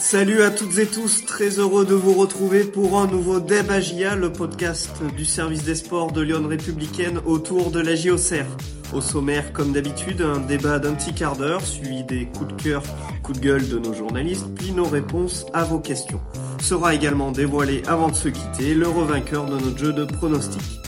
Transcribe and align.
Salut 0.00 0.40
à 0.40 0.50
toutes 0.50 0.78
et 0.78 0.86
tous, 0.86 1.26
très 1.26 1.58
heureux 1.58 1.84
de 1.84 1.92
vous 1.92 2.14
retrouver 2.14 2.64
pour 2.64 2.98
un 2.98 3.06
nouveau 3.06 3.38
débat 3.38 3.80
JA, 3.80 4.16
le 4.16 4.32
podcast 4.32 4.90
du 5.14 5.26
service 5.26 5.62
des 5.62 5.74
sports 5.74 6.10
de 6.10 6.22
Lyon 6.22 6.48
Républicaine 6.48 7.20
autour 7.26 7.70
de 7.70 7.80
la 7.80 7.94
JOCR. 7.94 8.46
Au 8.94 9.02
sommaire, 9.02 9.52
comme 9.52 9.72
d'habitude, 9.72 10.22
un 10.22 10.38
débat 10.40 10.78
d'un 10.78 10.94
petit 10.94 11.12
quart 11.12 11.36
d'heure, 11.36 11.60
suivi 11.60 12.02
des 12.02 12.24
coups 12.26 12.56
de 12.56 12.62
cœur, 12.62 12.82
coups 13.22 13.38
de 13.38 13.44
gueule 13.44 13.68
de 13.68 13.78
nos 13.78 13.92
journalistes, 13.92 14.46
puis 14.56 14.72
nos 14.72 14.86
réponses 14.86 15.44
à 15.52 15.64
vos 15.64 15.78
questions. 15.78 16.20
Sera 16.62 16.94
également 16.94 17.30
dévoilé 17.30 17.82
avant 17.86 18.08
de 18.08 18.16
se 18.16 18.30
quitter 18.30 18.74
le 18.74 18.88
revainqueur 18.88 19.44
de 19.44 19.58
notre 19.58 19.78
jeu 19.78 19.92
de 19.92 20.06
pronostics. 20.06 20.80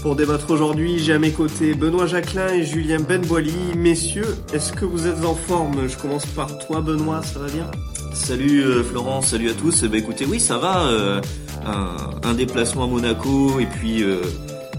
Pour 0.00 0.16
débattre 0.16 0.50
aujourd'hui, 0.50 0.98
j'ai 0.98 1.12
à 1.12 1.18
mes 1.18 1.32
côtés 1.32 1.74
Benoît 1.74 2.06
Jacquelin 2.06 2.48
et 2.54 2.64
Julien 2.64 3.00
Benboili. 3.00 3.76
Messieurs, 3.76 4.36
est-ce 4.54 4.72
que 4.72 4.86
vous 4.86 5.06
êtes 5.06 5.22
en 5.22 5.34
forme? 5.34 5.86
Je 5.86 5.98
commence 5.98 6.26
par 6.26 6.58
toi 6.58 6.80
Benoît, 6.80 7.22
ça 7.22 7.38
va 7.38 7.48
bien? 7.48 7.70
Salut 8.14 8.62
euh, 8.62 8.84
Florent, 8.84 9.22
salut 9.22 9.50
à 9.50 9.54
tous. 9.54 9.82
Bah 9.84 9.98
écoutez, 9.98 10.24
oui, 10.24 10.38
ça 10.38 10.56
va. 10.56 10.86
Euh, 10.86 11.20
un, 11.66 12.28
un, 12.28 12.34
déplacement 12.34 12.84
à 12.84 12.86
Monaco 12.86 13.58
et 13.58 13.66
puis 13.66 14.02
euh, 14.02 14.22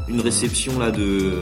une 0.07 0.21
réception 0.21 0.79
là 0.79 0.91
de 0.91 1.41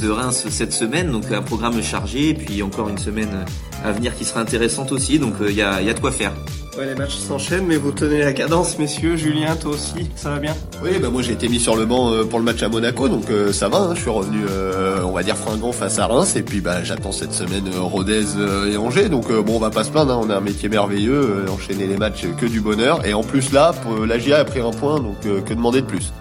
de 0.00 0.08
Reims 0.08 0.46
cette 0.50 0.72
semaine, 0.72 1.10
donc 1.10 1.30
un 1.30 1.42
programme 1.42 1.82
chargé 1.82 2.30
et 2.30 2.34
puis 2.34 2.62
encore 2.62 2.88
une 2.88 2.98
semaine 2.98 3.44
à 3.84 3.92
venir 3.92 4.16
qui 4.16 4.24
sera 4.24 4.40
intéressante 4.40 4.92
aussi. 4.92 5.18
Donc 5.18 5.34
il 5.40 5.54
y 5.54 5.62
a, 5.62 5.82
y 5.82 5.90
a 5.90 5.94
de 5.94 6.00
quoi 6.00 6.12
faire. 6.12 6.32
Ouais, 6.78 6.86
les 6.86 6.94
matchs 6.94 7.16
s'enchaînent, 7.16 7.66
mais 7.66 7.76
vous 7.76 7.90
tenez 7.90 8.20
la 8.20 8.32
cadence, 8.32 8.78
messieurs. 8.78 9.16
Julien, 9.16 9.56
toi 9.56 9.72
aussi, 9.72 10.08
ça 10.14 10.30
va 10.30 10.38
bien? 10.38 10.54
Oui, 10.80 10.90
bah 11.02 11.08
moi 11.10 11.22
j'ai 11.22 11.32
été 11.32 11.48
mis 11.48 11.58
sur 11.58 11.74
le 11.74 11.86
banc 11.86 12.12
euh, 12.12 12.22
pour 12.22 12.38
le 12.38 12.44
match 12.44 12.62
à 12.62 12.68
Monaco, 12.68 13.08
donc 13.08 13.30
euh, 13.30 13.52
ça 13.52 13.68
va. 13.68 13.78
Hein, 13.78 13.94
je 13.96 14.02
suis 14.02 14.10
revenu, 14.10 14.44
euh, 14.48 15.02
on 15.02 15.10
va 15.10 15.24
dire 15.24 15.36
fringant 15.36 15.72
face 15.72 15.98
à 15.98 16.06
Reims, 16.06 16.36
et 16.36 16.42
puis 16.42 16.60
bah 16.60 16.84
j'attends 16.84 17.10
cette 17.10 17.32
semaine 17.32 17.68
Rodez 17.76 18.26
et 18.70 18.76
Angers. 18.76 19.08
Donc 19.08 19.32
bon, 19.32 19.56
on 19.56 19.58
va 19.58 19.70
pas 19.70 19.82
se 19.82 19.90
plaindre. 19.90 20.12
Hein, 20.12 20.20
on 20.22 20.30
a 20.30 20.36
un 20.36 20.40
métier 20.40 20.68
merveilleux, 20.68 21.46
enchaîner 21.50 21.88
les 21.88 21.96
matchs 21.96 22.26
que 22.40 22.46
du 22.46 22.60
bonheur. 22.60 23.04
Et 23.04 23.12
en 23.12 23.24
plus 23.24 23.50
là, 23.52 23.74
la 24.06 24.16
GIA 24.16 24.38
a 24.38 24.44
pris 24.44 24.60
un 24.60 24.70
point, 24.70 25.00
donc 25.00 25.18
que 25.22 25.54
demander 25.54 25.80
de 25.80 25.86
plus? 25.86 26.12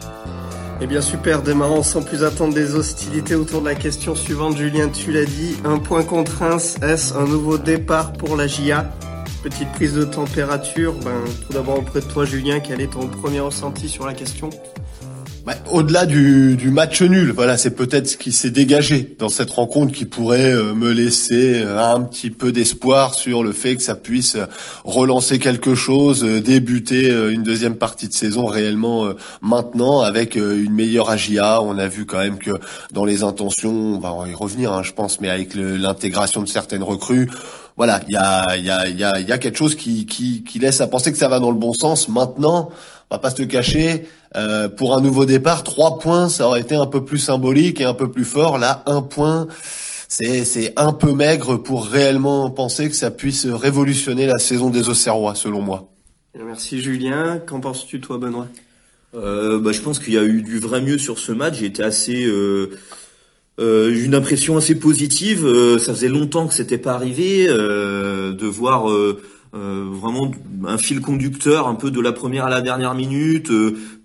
Eh 0.82 0.88
bien 0.88 1.02
super, 1.02 1.44
démarrons 1.44 1.84
sans 1.84 2.02
plus 2.02 2.24
attendre 2.24 2.56
des 2.56 2.74
hostilités 2.74 3.36
autour 3.36 3.62
de 3.62 3.68
la 3.68 3.76
question 3.76 4.16
suivante. 4.16 4.58
Julien, 4.58 4.90
tu 4.90 5.12
l'as 5.12 5.26
dit, 5.26 5.56
un 5.66 5.78
point 5.78 6.02
contre 6.02 6.40
Reims, 6.40 6.78
est-ce 6.82 7.14
un 7.14 7.26
nouveau 7.26 7.60
départ 7.60 8.14
pour 8.14 8.36
la 8.36 8.48
GIA 8.48 8.92
Petite 9.50 9.72
prise 9.72 9.94
de 9.94 10.04
température. 10.04 10.94
Ben, 11.06 11.24
tout 11.46 11.54
d'abord 11.54 11.80
auprès 11.80 12.02
de 12.02 12.06
toi, 12.06 12.26
Julien, 12.26 12.60
quel 12.60 12.82
est 12.82 12.92
ton 12.92 13.08
premier 13.08 13.40
ressenti 13.40 13.88
sur 13.88 14.06
la 14.06 14.14
question? 14.14 14.50
Bah, 15.46 15.54
Au-delà 15.72 16.06
du, 16.06 16.58
du, 16.58 16.70
match 16.70 17.02
nul, 17.02 17.32
voilà, 17.32 17.56
c'est 17.56 17.72
peut-être 17.72 18.08
ce 18.10 18.18
qui 18.18 18.34
s'est 18.34 18.50
dégagé 18.50 19.16
dans 19.18 19.30
cette 19.30 19.50
rencontre 19.50 19.94
qui 19.94 20.04
pourrait 20.04 20.52
euh, 20.52 20.74
me 20.74 20.92
laisser 20.92 21.62
euh, 21.64 21.82
un 21.82 22.02
petit 22.02 22.30
peu 22.30 22.52
d'espoir 22.52 23.14
sur 23.14 23.42
le 23.42 23.54
fait 23.54 23.78
que 23.78 23.82
ça 23.82 23.96
puisse 23.96 24.36
euh, 24.36 24.48
relancer 24.84 25.40
quelque 25.40 25.76
chose, 25.76 26.24
débuter 26.24 27.10
une 27.32 27.44
deuxième 27.44 27.76
partie 27.76 28.10
de 28.10 28.14
saison 28.14 28.48
réellement 28.48 29.14
maintenant 29.42 30.02
avec 30.02 30.36
une 30.36 30.74
meilleure 30.74 31.10
AGIA. 31.10 31.62
On 31.62 31.78
a 31.78 31.88
vu 31.88 32.06
quand 32.06 32.18
même 32.18 32.38
que 32.38 32.52
dans 32.92 33.06
les 33.06 33.24
intentions, 33.24 33.72
on 33.72 34.00
va 34.00 34.28
y 34.28 34.34
revenir, 34.34 34.74
hein, 34.74 34.84
je 34.84 34.92
pense, 34.92 35.22
mais 35.22 35.30
avec 35.30 35.56
l'intégration 35.56 36.42
de 36.42 36.50
certaines 36.50 36.84
recrues 36.84 37.30
voilà, 37.78 38.02
il 38.08 38.14
y 38.14 38.18
a, 38.18 38.58
y, 38.58 38.70
a, 38.70 38.90
y, 38.90 39.04
a, 39.04 39.20
y 39.20 39.32
a 39.32 39.38
quelque 39.38 39.58
chose 39.58 39.76
qui, 39.76 40.06
qui, 40.06 40.44
qui 40.44 40.60
laisse 40.60 40.82
à 40.82 40.88
penser 40.88 41.12
que 41.12 41.18
ça 41.18 41.28
va 41.28 41.40
dans 41.40 41.52
le 41.52 41.58
bon 41.58 41.74
sens. 41.74 42.10
Maintenant, 42.10 42.72
on 43.10 43.16
va 43.16 43.20
pas 43.20 43.30
se 43.30 43.44
cacher, 43.44 44.08
euh, 44.36 44.68
pour 44.68 44.96
un 44.96 45.02
nouveau 45.02 45.26
départ, 45.26 45.64
trois 45.64 46.00
points, 46.00 46.28
ça 46.28 46.48
aurait 46.48 46.62
été 46.62 46.76
un 46.76 46.88
peu 46.88 47.06
plus 47.06 47.20
symbolique 47.20 47.80
et 47.80 47.86
un 47.86 47.94
peu 47.94 48.12
plus 48.12 48.26
fort. 48.26 48.58
Là, 48.58 48.84
un 48.88 49.02
point, 49.02 49.48
c'est, 50.10 50.44
c'est 50.44 50.74
un 50.76 50.92
peu 50.92 51.14
maigre 51.14 51.58
pour 51.58 51.86
réellement 51.86 52.50
penser 52.50 52.90
que 52.90 52.96
ça 52.96 53.12
puisse 53.12 53.46
révolutionner 53.46 54.26
la 54.26 54.40
saison 54.40 54.70
des 54.70 54.90
Auxerrois, 54.90 55.36
selon 55.36 55.62
moi. 55.62 55.90
Merci 56.46 56.82
Julien. 56.82 57.40
Qu'en 57.46 57.60
penses-tu 57.60 58.02
toi, 58.02 58.18
Benoît? 58.18 58.48
Euh, 59.16 59.60
bah, 59.60 59.72
je 59.72 59.82
pense 59.82 60.00
qu'il 60.00 60.14
y 60.14 60.18
a 60.18 60.24
eu 60.24 60.42
du 60.42 60.60
vrai 60.60 60.82
mieux 60.82 60.98
sur 60.98 61.18
ce 61.18 61.32
match. 61.32 61.60
J'ai 61.60 61.66
été 61.68 61.84
assez 61.84 62.26
euh, 62.26 62.78
euh, 63.60 63.94
une 63.96 64.16
impression 64.16 64.58
assez 64.58 64.76
positive. 64.76 65.46
Euh, 65.46 65.80
ça 65.80 65.94
faisait 65.94 66.10
longtemps 66.10 66.48
que 66.48 66.54
c'était 66.54 66.78
pas 66.78 66.94
arrivé 66.94 67.48
euh, 67.50 68.34
de 68.34 68.46
voir 68.46 68.90
euh, 68.92 69.22
vraiment 69.54 70.32
un 70.68 70.78
fil 70.78 71.02
conducteur 71.02 71.68
un 71.68 71.76
peu 71.76 71.90
de 71.90 72.00
la 72.00 72.12
première 72.12 72.46
à 72.46 72.50
la 72.50 72.62
dernière 72.62 72.94
minute, 72.94 73.52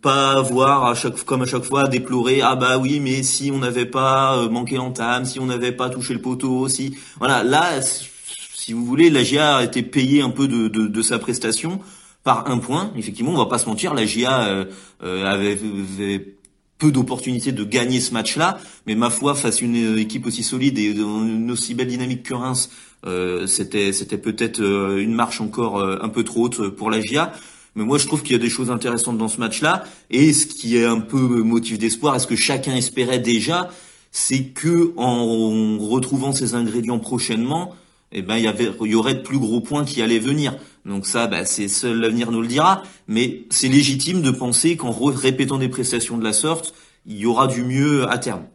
pas 0.01 0.41
voir 0.41 0.87
à 0.87 0.95
chaque 0.95 1.23
comme 1.25 1.43
à 1.43 1.47
chaque 1.47 1.65
fois 1.65 1.89
déplorer 1.89 2.41
ah 2.41 2.57
bah 2.57 2.79
oui 2.79 3.01
mais 3.01 3.23
si 3.23 3.51
on 3.53 3.59
n'avait 3.59 3.85
pas 3.85 4.49
manqué 4.49 4.79
en 4.79 4.95
si 5.25 5.41
on 5.41 5.47
n'avait 5.47 5.73
pas 5.73 5.91
touché 5.91 6.15
le 6.15 6.23
poteau, 6.23 6.69
si 6.69 6.97
voilà 7.19 7.43
là 7.43 7.83
si 7.83 8.73
vous 8.73 8.87
voulez 8.87 9.11
la 9.11 9.25
GIA 9.25 9.57
a 9.57 9.65
été 9.65 9.83
payée 9.83 10.23
un 10.23 10.31
peu 10.31 10.49
de, 10.49 10.69
de, 10.69 10.87
de 10.87 11.03
sa 11.03 11.19
prestation 11.19 11.81
par 12.25 12.49
un 12.49 12.59
point. 12.59 12.93
Effectivement, 12.97 13.33
on 13.33 13.39
va 13.39 13.47
pas 13.47 13.59
se 13.59 13.67
mentir, 13.67 13.93
la 13.93 14.07
GIA 14.07 14.65
avait, 15.01 15.59
avait 15.59 16.37
peu 16.83 16.91
d'opportunités 16.91 17.53
de 17.53 17.63
gagner 17.63 18.01
ce 18.01 18.13
match-là, 18.13 18.59
mais 18.89 18.97
ma 18.97 19.09
foi, 19.09 19.37
face 19.37 19.63
à 19.63 19.65
une 19.65 19.97
équipe 19.99 20.27
aussi 20.27 20.43
solide 20.43 20.79
et 20.79 20.87
une 20.87 21.49
aussi 21.53 21.75
belle 21.75 21.87
dynamique 21.87 22.25
que 22.25 22.35
Reims, 22.35 22.71
euh, 23.07 23.47
c'était 23.47 23.93
c'était 23.93 24.19
peut-être 24.19 24.61
euh, 24.61 24.99
une 24.99 25.15
marche 25.15 25.41
encore 25.41 25.79
euh, 25.79 25.99
un 26.03 26.09
peu 26.09 26.25
trop 26.25 26.47
haute 26.47 26.71
pour 26.71 26.91
la 26.91 27.01
GIA. 27.01 27.33
Mais 27.77 27.85
moi, 27.85 27.99
je 27.99 28.07
trouve 28.09 28.23
qu'il 28.23 28.33
y 28.33 28.35
a 28.35 28.43
des 28.43 28.51
choses 28.51 28.69
intéressantes 28.69 29.17
dans 29.17 29.29
ce 29.29 29.39
match-là. 29.39 29.85
Et 30.11 30.33
ce 30.33 30.47
qui 30.47 30.77
est 30.77 30.85
un 30.85 30.99
peu 30.99 31.19
motif 31.19 31.79
d'espoir, 31.79 32.17
est-ce 32.17 32.27
que 32.27 32.37
chacun 32.37 32.75
espérait 32.75 33.21
déjà, 33.21 33.71
c'est 34.11 34.47
que 34.47 34.93
en 34.97 35.79
retrouvant 35.79 36.33
ces 36.33 36.57
ingrédients 36.57 36.99
prochainement, 36.99 37.77
eh 38.11 38.23
ben 38.23 38.39
il 38.39 38.45
y 38.45 38.49
avait, 38.49 38.73
il 38.81 38.91
y 38.91 38.95
aurait 38.97 39.15
de 39.15 39.23
plus 39.23 39.39
gros 39.39 39.61
points 39.61 39.85
qui 39.85 40.03
allaient 40.03 40.19
venir. 40.19 40.57
Donc 40.85 41.07
ça, 41.07 41.27
bah, 41.27 41.45
c'est 41.45 41.69
seul 41.69 42.01
l'avenir 42.01 42.31
nous 42.31 42.43
le 42.43 42.49
dira. 42.49 42.83
Mais 43.07 43.45
c'est 43.51 43.69
légitime 43.69 44.23
de 44.23 44.31
penser 44.31 44.77
qu'en 44.77 44.91
répétant 44.93 45.59
des 45.59 45.69
prestations 45.69 46.19
de 46.19 46.25
la 46.25 46.33
sorte, 46.33 46.75
il 47.07 47.17
y 47.17 47.27
aura 47.27 47.47
du 47.47 47.63
mieux 47.63 48.09
à 48.11 48.19
terme. 48.19 48.47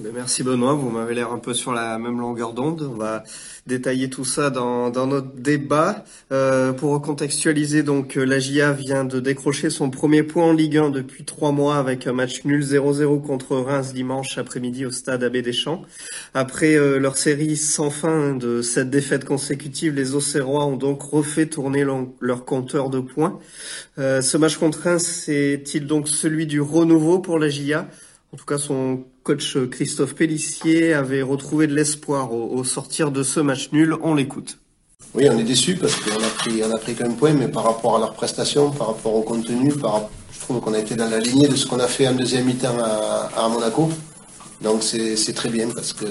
Ben 0.00 0.10
merci 0.14 0.42
Benoît, 0.42 0.72
vous 0.72 0.88
m'avez 0.88 1.14
l'air 1.14 1.32
un 1.32 1.38
peu 1.38 1.52
sur 1.52 1.74
la 1.74 1.98
même 1.98 2.18
longueur 2.18 2.54
d'onde. 2.54 2.88
On 2.90 2.96
va 2.96 3.24
détailler 3.66 4.08
tout 4.08 4.24
ça 4.24 4.48
dans, 4.48 4.88
dans 4.88 5.06
notre 5.06 5.34
débat. 5.34 6.04
Euh, 6.32 6.72
pour 6.72 6.92
recontextualiser, 6.92 7.82
donc 7.82 8.14
la 8.14 8.38
GIA 8.38 8.72
vient 8.72 9.04
de 9.04 9.20
décrocher 9.20 9.68
son 9.68 9.90
premier 9.90 10.22
point 10.22 10.46
en 10.46 10.52
Ligue 10.54 10.78
1 10.78 10.88
depuis 10.88 11.24
trois 11.24 11.52
mois 11.52 11.76
avec 11.76 12.06
un 12.06 12.14
match 12.14 12.42
nul 12.46 12.62
0-0 12.62 13.20
contre 13.20 13.54
Reims 13.56 13.92
dimanche 13.92 14.38
après-midi 14.38 14.86
au 14.86 14.90
stade 14.90 15.24
Abbé 15.24 15.42
Deschamps. 15.42 15.82
Après 16.32 16.74
euh, 16.74 16.98
leur 16.98 17.18
série 17.18 17.58
sans 17.58 17.90
fin 17.90 18.34
de 18.34 18.62
cette 18.62 18.88
défaite 18.88 19.26
consécutive, 19.26 19.94
les 19.94 20.14
Auxerrois 20.14 20.64
ont 20.64 20.76
donc 20.76 21.02
refait 21.02 21.46
tourner 21.46 21.84
leur 22.20 22.46
compteur 22.46 22.88
de 22.88 23.00
points. 23.00 23.38
Euh, 23.98 24.22
ce 24.22 24.38
match 24.38 24.56
contre 24.56 24.84
Reims 24.84 25.28
est-il 25.28 25.86
donc 25.86 26.08
celui 26.08 26.46
du 26.46 26.62
renouveau 26.62 27.18
pour 27.18 27.38
la 27.38 27.50
GIA 27.50 27.88
en 28.32 28.38
tout 28.38 28.46
cas, 28.46 28.56
son 28.56 29.04
coach 29.22 29.56
Christophe 29.70 30.14
Pellissier 30.14 30.94
avait 30.94 31.22
retrouvé 31.22 31.66
de 31.66 31.74
l'espoir 31.74 32.32
au, 32.32 32.64
sortir 32.64 33.10
de 33.10 33.22
ce 33.22 33.40
match 33.40 33.70
nul. 33.72 33.94
On 34.02 34.14
l'écoute. 34.14 34.58
Oui, 35.14 35.28
on 35.30 35.38
est 35.38 35.44
déçu 35.44 35.76
parce 35.76 35.94
qu'on 35.96 36.22
a 36.22 36.28
pris, 36.38 36.62
on 36.64 36.74
a 36.74 36.78
qu'un 36.78 37.10
point, 37.10 37.32
mais 37.32 37.48
par 37.48 37.64
rapport 37.64 37.96
à 37.96 37.98
leur 37.98 38.14
prestation, 38.14 38.70
par 38.70 38.88
rapport 38.88 39.14
au 39.14 39.22
contenu, 39.22 39.70
je 39.70 40.40
trouve 40.40 40.60
qu'on 40.60 40.72
a 40.72 40.78
été 40.78 40.94
dans 40.94 41.08
la 41.08 41.18
lignée 41.18 41.48
de 41.48 41.56
ce 41.56 41.66
qu'on 41.66 41.80
a 41.80 41.86
fait 41.86 42.08
en 42.08 42.14
deuxième 42.14 42.46
mi-temps 42.46 42.78
à, 42.78 43.48
Monaco. 43.48 43.90
Donc 44.62 44.82
c'est 44.82 45.34
très 45.34 45.50
bien 45.50 45.68
parce 45.68 45.92
que, 45.92 46.06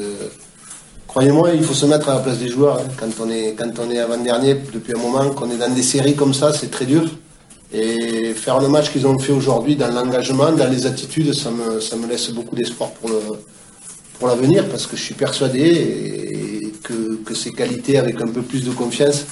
croyez-moi, 1.08 1.52
il 1.56 1.64
faut 1.64 1.74
se 1.74 1.86
mettre 1.88 2.10
à 2.10 2.16
la 2.16 2.20
place 2.20 2.38
des 2.38 2.48
joueurs. 2.48 2.80
Hein. 2.80 2.92
Quand 3.00 3.10
on 3.26 3.30
est, 3.30 3.56
quand 3.58 3.90
est 3.90 4.00
avant-dernier 4.00 4.56
depuis 4.72 4.94
un 4.94 5.00
moment, 5.00 5.32
qu'on 5.32 5.50
est 5.50 5.58
dans 5.58 5.74
des 5.74 5.84
séries 5.84 6.16
comme 6.16 6.34
ça, 6.34 6.54
c'est 6.54 6.70
très 6.70 6.86
dur. 6.86 7.10
Et 7.74 8.34
faire 8.34 8.60
le 8.60 8.68
match 8.68 8.92
qu'ils 8.92 9.08
ont 9.08 9.18
fait 9.18 9.32
aujourd'hui 9.32 9.76
dans 9.76 9.88
l'engagement, 9.88 10.52
dans 10.52 10.70
les 10.70 10.86
attitudes, 10.86 11.34
ça 11.34 11.52
me, 11.52 11.80
ça 11.80 11.96
me 11.96 12.06
laisse 12.08 12.30
beaucoup 12.32 12.56
d'espoir 12.56 12.92
pour, 12.92 13.10
le, 13.10 13.20
pour 14.20 14.28
l'avenir 14.28 14.68
parce 14.68 14.88
que 14.88 14.98
je 14.98 15.02
suis 15.02 15.14
persuadé 15.14 16.74
que, 16.84 17.16
que 17.24 17.34
ces 17.34 17.54
qualités 17.54 17.98
avec 17.98 18.20
un 18.22 18.28
peu 18.28 18.42
plus 18.42 18.66
de 18.66 18.72
confiance 18.72 19.26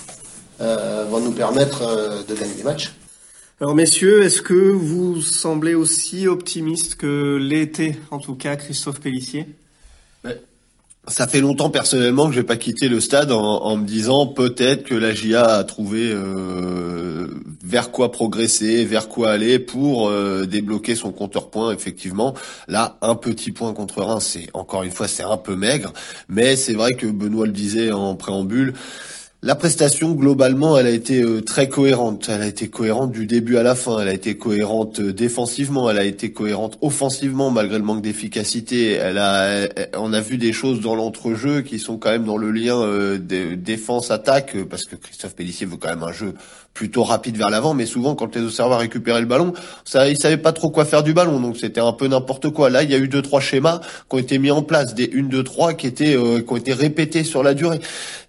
euh, 0.61 1.05
vont 1.09 1.19
nous 1.19 1.34
permettre 1.34 1.81
euh, 1.81 2.23
de 2.23 2.34
gagner 2.34 2.53
des 2.53 2.64
matchs. 2.64 2.93
Alors 3.61 3.75
messieurs, 3.75 4.23
est-ce 4.23 4.41
que 4.41 4.53
vous 4.53 5.22
semblez 5.22 5.75
aussi 5.75 6.28
optimiste 6.28 6.96
que 6.96 7.35
l'été, 7.35 7.97
en 8.09 8.19
tout 8.19 8.35
cas 8.35 8.55
Christophe 8.55 9.02
Pellissier? 9.02 9.47
Ça 11.09 11.28
fait 11.28 11.41
longtemps 11.41 11.70
personnellement 11.70 12.28
que 12.28 12.34
je 12.34 12.40
vais 12.40 12.46
pas 12.46 12.58
quitter 12.58 12.88
le 12.88 13.00
stade 13.00 13.32
en, 13.32 13.76
me 13.78 13.85
disant 13.85 14.28
peut-être 14.28 14.84
que 14.84 14.96
la 14.96 15.14
GIA 15.14 15.46
a 15.46 15.64
trouvé 15.64 16.11
euh, 16.11 17.28
vers 17.64 17.91
quoi 17.91 18.11
progresser, 18.11 18.85
vers 18.85 19.09
quoi 19.09 19.32
aller 19.32 19.59
pour 19.59 20.09
euh, 20.09 20.46
débloquer 20.46 20.96
son 20.96 21.11
compteur 21.11 21.50
point. 21.50 21.73
Effectivement, 21.73 22.34
là, 22.67 22.97
un 23.02 23.16
petit 23.16 23.52
point 23.52 23.73
contre 23.73 24.02
Reims, 24.02 24.29
c'est 24.34 24.50
encore 24.53 24.84
une 24.84 24.91
fois 24.91 25.08
c'est 25.08 25.23
un 25.23 25.38
peu 25.38 25.56
maigre, 25.56 25.94
mais 26.28 26.56
c'est 26.56 26.73
vrai 26.73 26.94
que 26.94 27.08
Benoît 27.08 27.46
le 27.46 27.53
disait 27.53 27.91
en 27.91 28.16
préambule. 28.16 28.73
La 29.41 29.56
prestation, 29.56 30.12
globalement, 30.12 30.78
elle 30.78 30.88
a 30.88 30.90
été 30.90 31.22
euh, 31.22 31.41
très 31.41 31.70
cohérente. 31.70 32.28
Elle 32.28 32.41
a 32.41 32.47
été 32.47 32.68
cohérente 32.68 33.14
du 33.14 33.26
début 33.26 33.56
à 33.56 33.64
la 33.64 33.74
fin. 33.74 33.97
Elle 34.00 34.09
a 34.09 34.14
été 34.14 34.36
cohérente 34.36 35.00
euh, 35.00 35.14
défensivement. 35.14 35.90
Elle 35.90 35.97
a 35.97 36.03
été 36.03 36.34
cohérente 36.34 36.78
offensivement, 36.82 37.50
malgré 37.50 37.78
le 37.78 37.86
manque 37.86 38.02
d'efficacité. 38.02 39.00
A, 39.00 39.70
on 39.97 40.12
a 40.12 40.20
vu 40.20 40.38
des 40.38 40.52
choses 40.52 40.82
dans 40.82 40.94
l'entrejeu 40.94 41.62
qui 41.62 41.80
sont 41.80 41.97
quand 41.97 42.09
même 42.09 42.26
dans 42.26 42.36
le 42.36 42.52
lien 42.52 42.82
euh, 42.82 43.18
défense-attaque, 43.18 44.58
parce 44.70 44.84
que 44.84 44.97
Christophe 44.97 45.36
Pellissier 45.36 45.66
veut 45.66 45.78
quand 45.78 45.88
même 45.88 46.03
un 46.03 46.12
jeu 46.12 46.34
plutôt 46.73 47.03
rapide 47.03 47.35
vers 47.35 47.49
l'avant, 47.49 47.73
mais 47.73 47.85
souvent 47.85 48.16
quand 48.16 48.35
les 48.35 48.41
Auxerrois 48.41 48.77
récupéraient 48.77 49.19
le 49.19 49.25
ballon, 49.25 49.53
ça, 49.83 50.07
ils 50.07 50.17
savaient 50.17 50.37
pas 50.37 50.53
trop 50.53 50.69
quoi 50.69 50.85
faire 50.85 51.03
du 51.03 51.13
ballon, 51.13 51.39
donc 51.39 51.57
c'était 51.57 51.81
un 51.81 51.91
peu 51.91 52.07
n'importe 52.07 52.49
quoi. 52.49 52.69
Là, 52.69 52.83
il 52.83 52.91
y 52.91 52.95
a 52.95 52.97
eu 52.97 53.07
deux 53.07 53.21
trois 53.21 53.41
schémas 53.41 53.81
qui 54.09 54.16
ont 54.16 54.19
été 54.19 54.37
mis 54.39 54.51
en 54.51 54.61
place, 54.61 54.95
des 54.95 55.09
1 55.13 55.23
2 55.23 55.43
3 55.43 55.73
qui 55.73 55.87
étaient 55.87 56.16
qui 56.16 56.53
ont 56.53 56.57
été 56.57 56.73
répétés 56.73 57.23
sur 57.23 57.43
la 57.43 57.53
durée. 57.53 57.79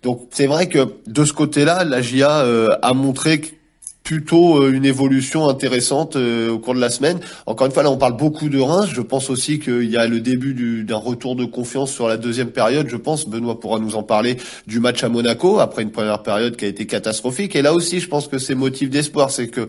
Donc 0.02 0.28
c'est 0.30 0.46
vrai 0.46 0.68
que 0.68 0.94
de 1.06 1.24
ce 1.24 1.32
côté-là, 1.32 1.84
la 1.84 2.00
GIA 2.00 2.40
euh, 2.40 2.68
a 2.82 2.94
montré 2.94 3.42
plutôt 4.10 4.60
euh, 4.60 4.72
une 4.72 4.84
évolution 4.84 5.48
intéressante 5.48 6.16
euh, 6.16 6.50
au 6.50 6.58
cours 6.58 6.74
de 6.74 6.80
la 6.80 6.90
semaine. 6.90 7.20
Encore 7.46 7.68
une 7.68 7.72
fois, 7.72 7.84
là, 7.84 7.92
on 7.92 7.96
parle 7.96 8.16
beaucoup 8.16 8.48
de 8.48 8.58
Reims. 8.58 8.88
Je 8.92 9.02
pense 9.02 9.30
aussi 9.30 9.60
qu'il 9.60 9.88
y 9.88 9.96
a 9.96 10.08
le 10.08 10.18
début 10.18 10.82
d'un 10.82 10.96
retour 10.96 11.36
de 11.36 11.44
confiance 11.44 11.92
sur 11.92 12.08
la 12.08 12.16
deuxième 12.16 12.50
période. 12.50 12.88
Je 12.88 12.96
pense, 12.96 13.28
Benoît 13.28 13.60
pourra 13.60 13.78
nous 13.78 13.94
en 13.94 14.02
parler, 14.02 14.36
du 14.66 14.80
match 14.80 15.04
à 15.04 15.08
Monaco, 15.08 15.60
après 15.60 15.82
une 15.82 15.92
première 15.92 16.24
période 16.24 16.56
qui 16.56 16.64
a 16.64 16.68
été 16.68 16.88
catastrophique. 16.88 17.54
Et 17.54 17.62
là 17.62 17.72
aussi, 17.72 18.00
je 18.00 18.08
pense 18.08 18.26
que 18.26 18.38
c'est 18.38 18.56
motif 18.56 18.90
d'espoir. 18.90 19.30
C'est 19.30 19.46
que 19.46 19.68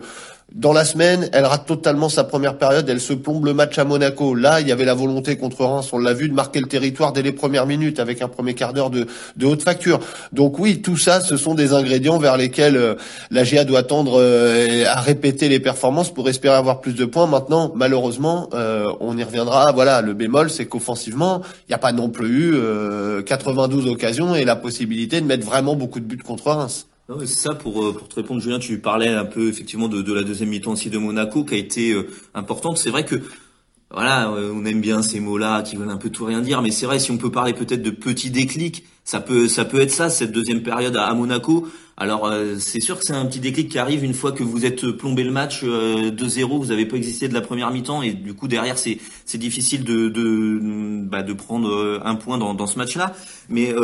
dans 0.54 0.72
la 0.72 0.84
semaine, 0.84 1.30
elle 1.32 1.46
rate 1.46 1.66
totalement 1.66 2.08
sa 2.08 2.24
première 2.24 2.58
période, 2.58 2.88
elle 2.88 3.00
se 3.00 3.14
plombe 3.14 3.46
le 3.46 3.54
match 3.54 3.78
à 3.78 3.84
Monaco. 3.84 4.34
Là, 4.34 4.60
il 4.60 4.68
y 4.68 4.72
avait 4.72 4.84
la 4.84 4.94
volonté 4.94 5.36
contre 5.36 5.64
Reims, 5.64 5.88
on 5.92 5.98
l'a 5.98 6.12
vu, 6.12 6.28
de 6.28 6.34
marquer 6.34 6.60
le 6.60 6.66
territoire 6.66 7.12
dès 7.12 7.22
les 7.22 7.32
premières 7.32 7.66
minutes 7.66 8.00
avec 8.00 8.20
un 8.22 8.28
premier 8.28 8.54
quart 8.54 8.72
d'heure 8.72 8.90
de, 8.90 9.06
haute 9.42 9.62
facture. 9.62 10.00
Donc 10.32 10.58
oui, 10.58 10.82
tout 10.82 10.96
ça, 10.96 11.20
ce 11.20 11.36
sont 11.36 11.54
des 11.54 11.72
ingrédients 11.72 12.18
vers 12.18 12.36
lesquels 12.36 12.76
euh, 12.76 12.94
la 13.30 13.44
GA 13.44 13.64
doit 13.64 13.82
tendre 13.82 14.20
euh, 14.20 14.84
à 14.86 15.00
répéter 15.00 15.48
les 15.48 15.60
performances 15.60 16.12
pour 16.12 16.28
espérer 16.28 16.54
avoir 16.54 16.80
plus 16.80 16.94
de 16.94 17.04
points. 17.04 17.26
Maintenant, 17.26 17.72
malheureusement, 17.74 18.50
euh, 18.52 18.92
on 19.00 19.16
y 19.16 19.24
reviendra. 19.24 19.72
Voilà, 19.72 20.02
le 20.02 20.12
bémol, 20.12 20.50
c'est 20.50 20.66
qu'offensivement, 20.66 21.42
il 21.68 21.70
n'y 21.70 21.74
a 21.74 21.78
pas 21.78 21.92
non 21.92 22.08
plus 22.08 22.32
eu 22.32 23.24
92 23.24 23.86
occasions 23.88 24.34
et 24.34 24.44
la 24.44 24.56
possibilité 24.56 25.20
de 25.20 25.26
mettre 25.26 25.46
vraiment 25.46 25.74
beaucoup 25.76 26.00
de 26.00 26.04
buts 26.04 26.18
contre 26.18 26.50
Reims 26.50 26.86
c'est 27.20 27.26
ça 27.26 27.54
pour 27.54 27.84
euh, 27.84 27.92
pour 27.92 28.08
te 28.08 28.14
répondre 28.14 28.40
Julien, 28.40 28.58
tu 28.58 28.78
parlais 28.78 29.08
un 29.08 29.24
peu 29.24 29.48
effectivement 29.48 29.88
de, 29.88 30.02
de 30.02 30.12
la 30.12 30.22
deuxième 30.22 30.50
mi-temps 30.50 30.72
aussi 30.72 30.90
de 30.90 30.98
Monaco 30.98 31.44
qui 31.44 31.54
a 31.54 31.58
été 31.58 31.92
euh, 31.92 32.08
importante. 32.34 32.78
C'est 32.78 32.90
vrai 32.90 33.04
que 33.04 33.16
voilà, 33.92 34.30
euh, 34.30 34.52
on 34.54 34.64
aime 34.64 34.80
bien 34.80 35.02
ces 35.02 35.20
mots-là 35.20 35.62
qui 35.62 35.76
veulent 35.76 35.90
un 35.90 35.98
peu 35.98 36.08
tout 36.08 36.24
rien 36.24 36.40
dire, 36.40 36.62
mais 36.62 36.70
c'est 36.70 36.86
vrai 36.86 36.98
si 36.98 37.10
on 37.10 37.18
peut 37.18 37.30
parler 37.30 37.52
peut-être 37.52 37.82
de 37.82 37.90
petits 37.90 38.30
déclics, 38.30 38.84
ça 39.04 39.20
peut 39.20 39.48
ça 39.48 39.66
peut 39.66 39.80
être 39.80 39.90
ça 39.90 40.08
cette 40.08 40.32
deuxième 40.32 40.62
période 40.62 40.96
à, 40.96 41.12
Monaco. 41.12 41.68
Alors 41.98 42.26
euh, 42.26 42.56
c'est 42.58 42.80
sûr 42.80 42.98
que 42.98 43.04
c'est 43.04 43.12
un 43.12 43.26
petit 43.26 43.40
déclic 43.40 43.68
qui 43.68 43.78
arrive 43.78 44.02
une 44.02 44.14
fois 44.14 44.32
que 44.32 44.42
vous 44.42 44.64
êtes 44.64 44.90
plombé 44.92 45.24
le 45.24 45.30
match 45.30 45.62
2-0, 45.62 45.66
euh, 45.66 46.46
vous 46.46 46.66
n'avez 46.66 46.86
pas 46.86 46.96
existé 46.96 47.28
de 47.28 47.34
la 47.34 47.42
première 47.42 47.70
mi-temps 47.70 48.00
et 48.00 48.12
du 48.12 48.32
coup 48.32 48.48
derrière 48.48 48.78
c'est 48.78 48.98
c'est 49.26 49.36
difficile 49.36 49.84
de 49.84 50.08
de 50.08 50.58
bah, 51.02 51.22
de 51.22 51.34
prendre 51.34 52.00
un 52.02 52.14
point 52.14 52.38
dans 52.38 52.54
dans 52.54 52.66
ce 52.66 52.78
match-là. 52.78 53.12
Mais 53.50 53.74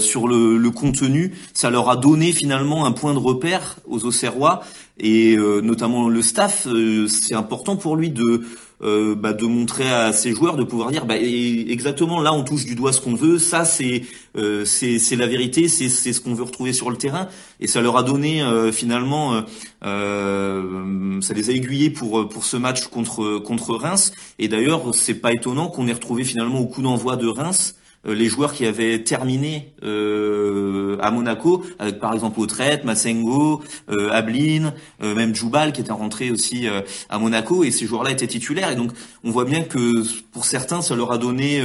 sur 0.00 0.26
le, 0.26 0.56
le 0.56 0.70
contenu, 0.70 1.34
ça 1.54 1.70
leur 1.70 1.88
a 1.88 1.96
donné 1.96 2.32
finalement 2.32 2.84
un 2.84 2.92
point 2.92 3.14
de 3.14 3.18
repère 3.18 3.76
aux 3.86 4.04
Auxerrois 4.04 4.64
et 4.98 5.36
notamment 5.36 6.08
le 6.08 6.20
staff. 6.20 6.66
c'est 7.06 7.34
important 7.34 7.76
pour 7.76 7.94
lui 7.96 8.10
de 8.10 8.42
euh, 8.82 9.14
bah, 9.14 9.32
de 9.32 9.46
montrer 9.46 9.88
à 9.88 10.12
ses 10.12 10.32
joueurs 10.32 10.56
de 10.56 10.64
pouvoir 10.64 10.90
dire 10.90 11.06
bah, 11.06 11.16
exactement 11.18 12.20
là 12.20 12.32
on 12.32 12.42
touche 12.42 12.64
du 12.64 12.74
doigt 12.74 12.92
ce 12.92 13.00
qu'on 13.00 13.14
veut 13.14 13.38
ça 13.38 13.64
c'est 13.64 14.02
euh, 14.36 14.64
c'est 14.64 15.16
la 15.16 15.26
vérité 15.26 15.68
c'est 15.68 15.88
ce 15.88 16.20
qu'on 16.20 16.34
veut 16.34 16.42
retrouver 16.42 16.72
sur 16.72 16.90
le 16.90 16.96
terrain. 16.96 17.28
Et 17.60 17.66
ça 17.66 17.80
leur 17.80 17.96
a 17.96 18.02
donné 18.02 18.42
euh, 18.42 18.72
finalement 18.72 19.44
ça 19.82 21.34
les 21.34 21.50
a 21.50 21.52
aiguillés 21.52 21.90
pour 21.90 22.28
pour 22.28 22.44
ce 22.44 22.56
match 22.56 22.86
contre 22.88 23.38
contre 23.38 23.74
Reims. 23.74 24.12
Et 24.38 24.48
d'ailleurs 24.48 24.94
c'est 24.94 25.14
pas 25.14 25.32
étonnant 25.32 25.68
qu'on 25.68 25.86
ait 25.86 25.92
retrouvé 25.92 26.24
finalement 26.24 26.60
au 26.60 26.66
coup 26.66 26.82
d'envoi 26.82 27.16
de 27.16 27.28
Reims 27.28 27.76
euh, 27.76 27.81
les 28.04 28.28
joueurs 28.28 28.52
qui 28.52 28.66
avaient 28.66 29.02
terminé 29.04 29.74
euh, 29.84 30.96
à 31.00 31.10
Monaco, 31.10 31.64
avec 31.78 32.00
par 32.00 32.12
exemple 32.12 32.40
Autrette, 32.40 32.84
Massengo, 32.84 33.62
euh, 33.90 34.10
Ablin, 34.10 34.74
euh, 35.02 35.14
même 35.14 35.34
Djoubal 35.34 35.72
qui 35.72 35.80
était 35.80 35.92
rentré 35.92 36.30
aussi 36.30 36.66
à 37.08 37.18
Monaco, 37.18 37.64
et 37.64 37.70
ces 37.70 37.86
joueurs-là 37.86 38.10
étaient 38.10 38.26
titulaires. 38.26 38.70
Et 38.70 38.76
donc 38.76 38.90
on 39.24 39.30
voit 39.30 39.44
bien 39.44 39.62
que 39.62 40.02
pour 40.32 40.44
certains, 40.44 40.82
ça 40.82 40.96
leur 40.96 41.12
a 41.12 41.18
donné 41.18 41.62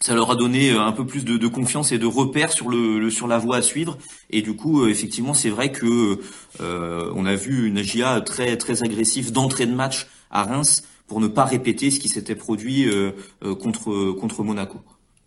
ça 0.00 0.14
leur 0.14 0.30
a 0.30 0.36
donné 0.36 0.70
un 0.70 0.92
peu 0.92 1.06
plus 1.06 1.24
de, 1.24 1.38
de, 1.38 1.48
confiance 1.48 1.90
et 1.90 1.98
de 1.98 2.06
repères 2.06 2.52
sur 2.52 2.68
le, 2.68 3.10
sur 3.10 3.26
la 3.26 3.38
voie 3.38 3.56
à 3.56 3.62
suivre. 3.62 3.96
Et 4.30 4.42
du 4.42 4.54
coup, 4.54 4.86
effectivement, 4.86 5.32
c'est 5.32 5.48
vrai 5.48 5.72
que 5.72 6.20
on 6.60 7.24
a 7.24 7.34
vu 7.34 7.66
une 7.66 7.78
AGIA 7.78 8.20
très 8.20 8.56
très 8.56 8.82
agressive 8.82 9.32
d'entrée 9.32 9.66
de 9.66 9.74
match 9.74 10.06
à 10.30 10.44
Reims 10.44 10.84
pour 11.06 11.20
ne 11.20 11.28
pas 11.28 11.44
répéter 11.44 11.90
ce 11.90 11.98
qui 11.98 12.08
s'était 12.08 12.34
produit 12.34 12.88
contre 13.40 14.12
contre 14.12 14.42
Monaco. 14.42 14.80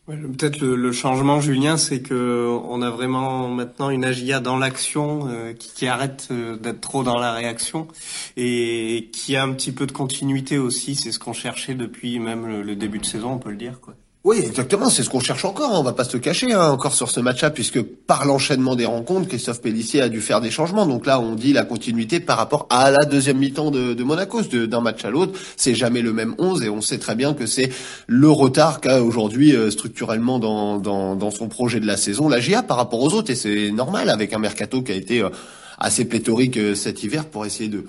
Peut-être 0.10 0.62
le, 0.62 0.92
changement, 0.92 1.40
Julien, 1.40 1.78
c'est 1.78 2.02
que 2.02 2.48
on 2.66 2.82
a 2.82 2.90
vraiment 2.90 3.48
maintenant 3.48 3.92
une 3.92 4.04
AGIA 4.04 4.40
dans 4.40 4.58
l'action 4.58 5.28
euh, 5.28 5.54
qui, 5.54 5.86
arrête 5.86 6.30
euh, 6.32 6.58
d'être 6.58 6.82
trop 6.82 7.04
dans 7.04 7.20
la 7.20 7.32
réaction 7.32 7.88
et 8.36 9.10
qui 9.14 9.36
a 9.36 9.44
un 9.44 9.54
petit 9.54 9.72
peu 9.72 9.86
de 9.86 9.92
continuité 9.92 10.58
aussi. 10.58 10.96
C'est 10.96 11.12
ce 11.12 11.20
qu'on 11.20 11.34
cherchait 11.34 11.76
depuis 11.76 12.18
même 12.18 12.48
le, 12.48 12.64
le, 12.64 12.76
début 12.76 12.98
de 12.98 13.06
saison, 13.06 13.34
on 13.34 13.38
peut 13.38 13.52
le 13.52 13.58
dire. 13.58 13.80
Quoi. 13.80 13.94
Oui, 14.26 14.40
exactement, 14.40 14.90
c'est 14.90 15.04
ce 15.04 15.10
qu'on 15.10 15.22
cherche 15.22 15.46
encore, 15.46 15.80
on 15.80 15.82
va 15.82 15.94
pas 15.94 16.04
se 16.04 16.18
cacher 16.18 16.52
hein, 16.52 16.72
encore 16.72 16.94
sur 16.94 17.10
ce 17.10 17.22
match-là, 17.22 17.52
puisque 17.52 17.82
par 17.82 18.26
l'enchaînement 18.26 18.76
des 18.76 18.86
rencontres, 18.86 19.30
Christophe 19.30 19.62
Pellissier 19.62 20.02
a 20.02 20.10
dû 20.10 20.20
faire 20.20 20.42
des 20.42 20.52
changements. 20.52 20.86
Donc 20.86 21.06
là, 21.06 21.22
on 21.22 21.36
dit 21.36 21.54
la 21.54 21.64
continuité 21.64 22.20
par 22.20 22.38
rapport 22.38 22.68
à 22.70 22.92
la 22.92 23.06
deuxième 23.06 23.38
mi-temps 23.38 23.72
de, 23.72 23.94
de 23.94 24.04
Monaco, 24.04 24.42
d'un 24.42 24.82
match 24.82 25.06
à 25.06 25.10
l'autre, 25.10 25.40
c'est 25.56 25.74
jamais 25.74 26.02
le 26.02 26.12
même 26.12 26.36
11, 26.38 26.64
et 26.64 26.70
on 26.70 26.82
sait 26.82 26.98
très 26.98 27.16
bien 27.16 27.34
que 27.34 27.46
c'est 27.46 27.72
le 28.08 28.30
retard 28.30 28.82
qu'a 28.82 29.02
aujourd'hui 29.02 29.56
euh, 29.56 29.72
structurellement 29.72 30.38
dans, 30.38 30.80
dans, 30.80 31.16
dans, 31.16 31.32
son 31.32 31.48
projet 31.48 31.80
de 31.80 31.88
la 31.88 31.96
saison 31.96 32.28
la 32.28 32.42
GIA 32.42 32.62
par 32.62 32.76
rapport 32.76 33.00
aux 33.00 33.14
autres, 33.14 33.32
et 33.32 33.36
c'est 33.36 33.72
normal 33.72 34.10
avec 34.10 34.34
un 34.34 34.40
mercato 34.40 34.82
qui 34.82 34.92
a 34.92 34.96
été 34.96 35.22
euh, 35.22 35.30
assez 35.78 36.04
pléthorique 36.04 36.58
euh, 36.58 36.76
cet 36.76 37.04
hiver 37.04 37.24
pour 37.24 37.46
essayer 37.46 37.70
de 37.70 37.86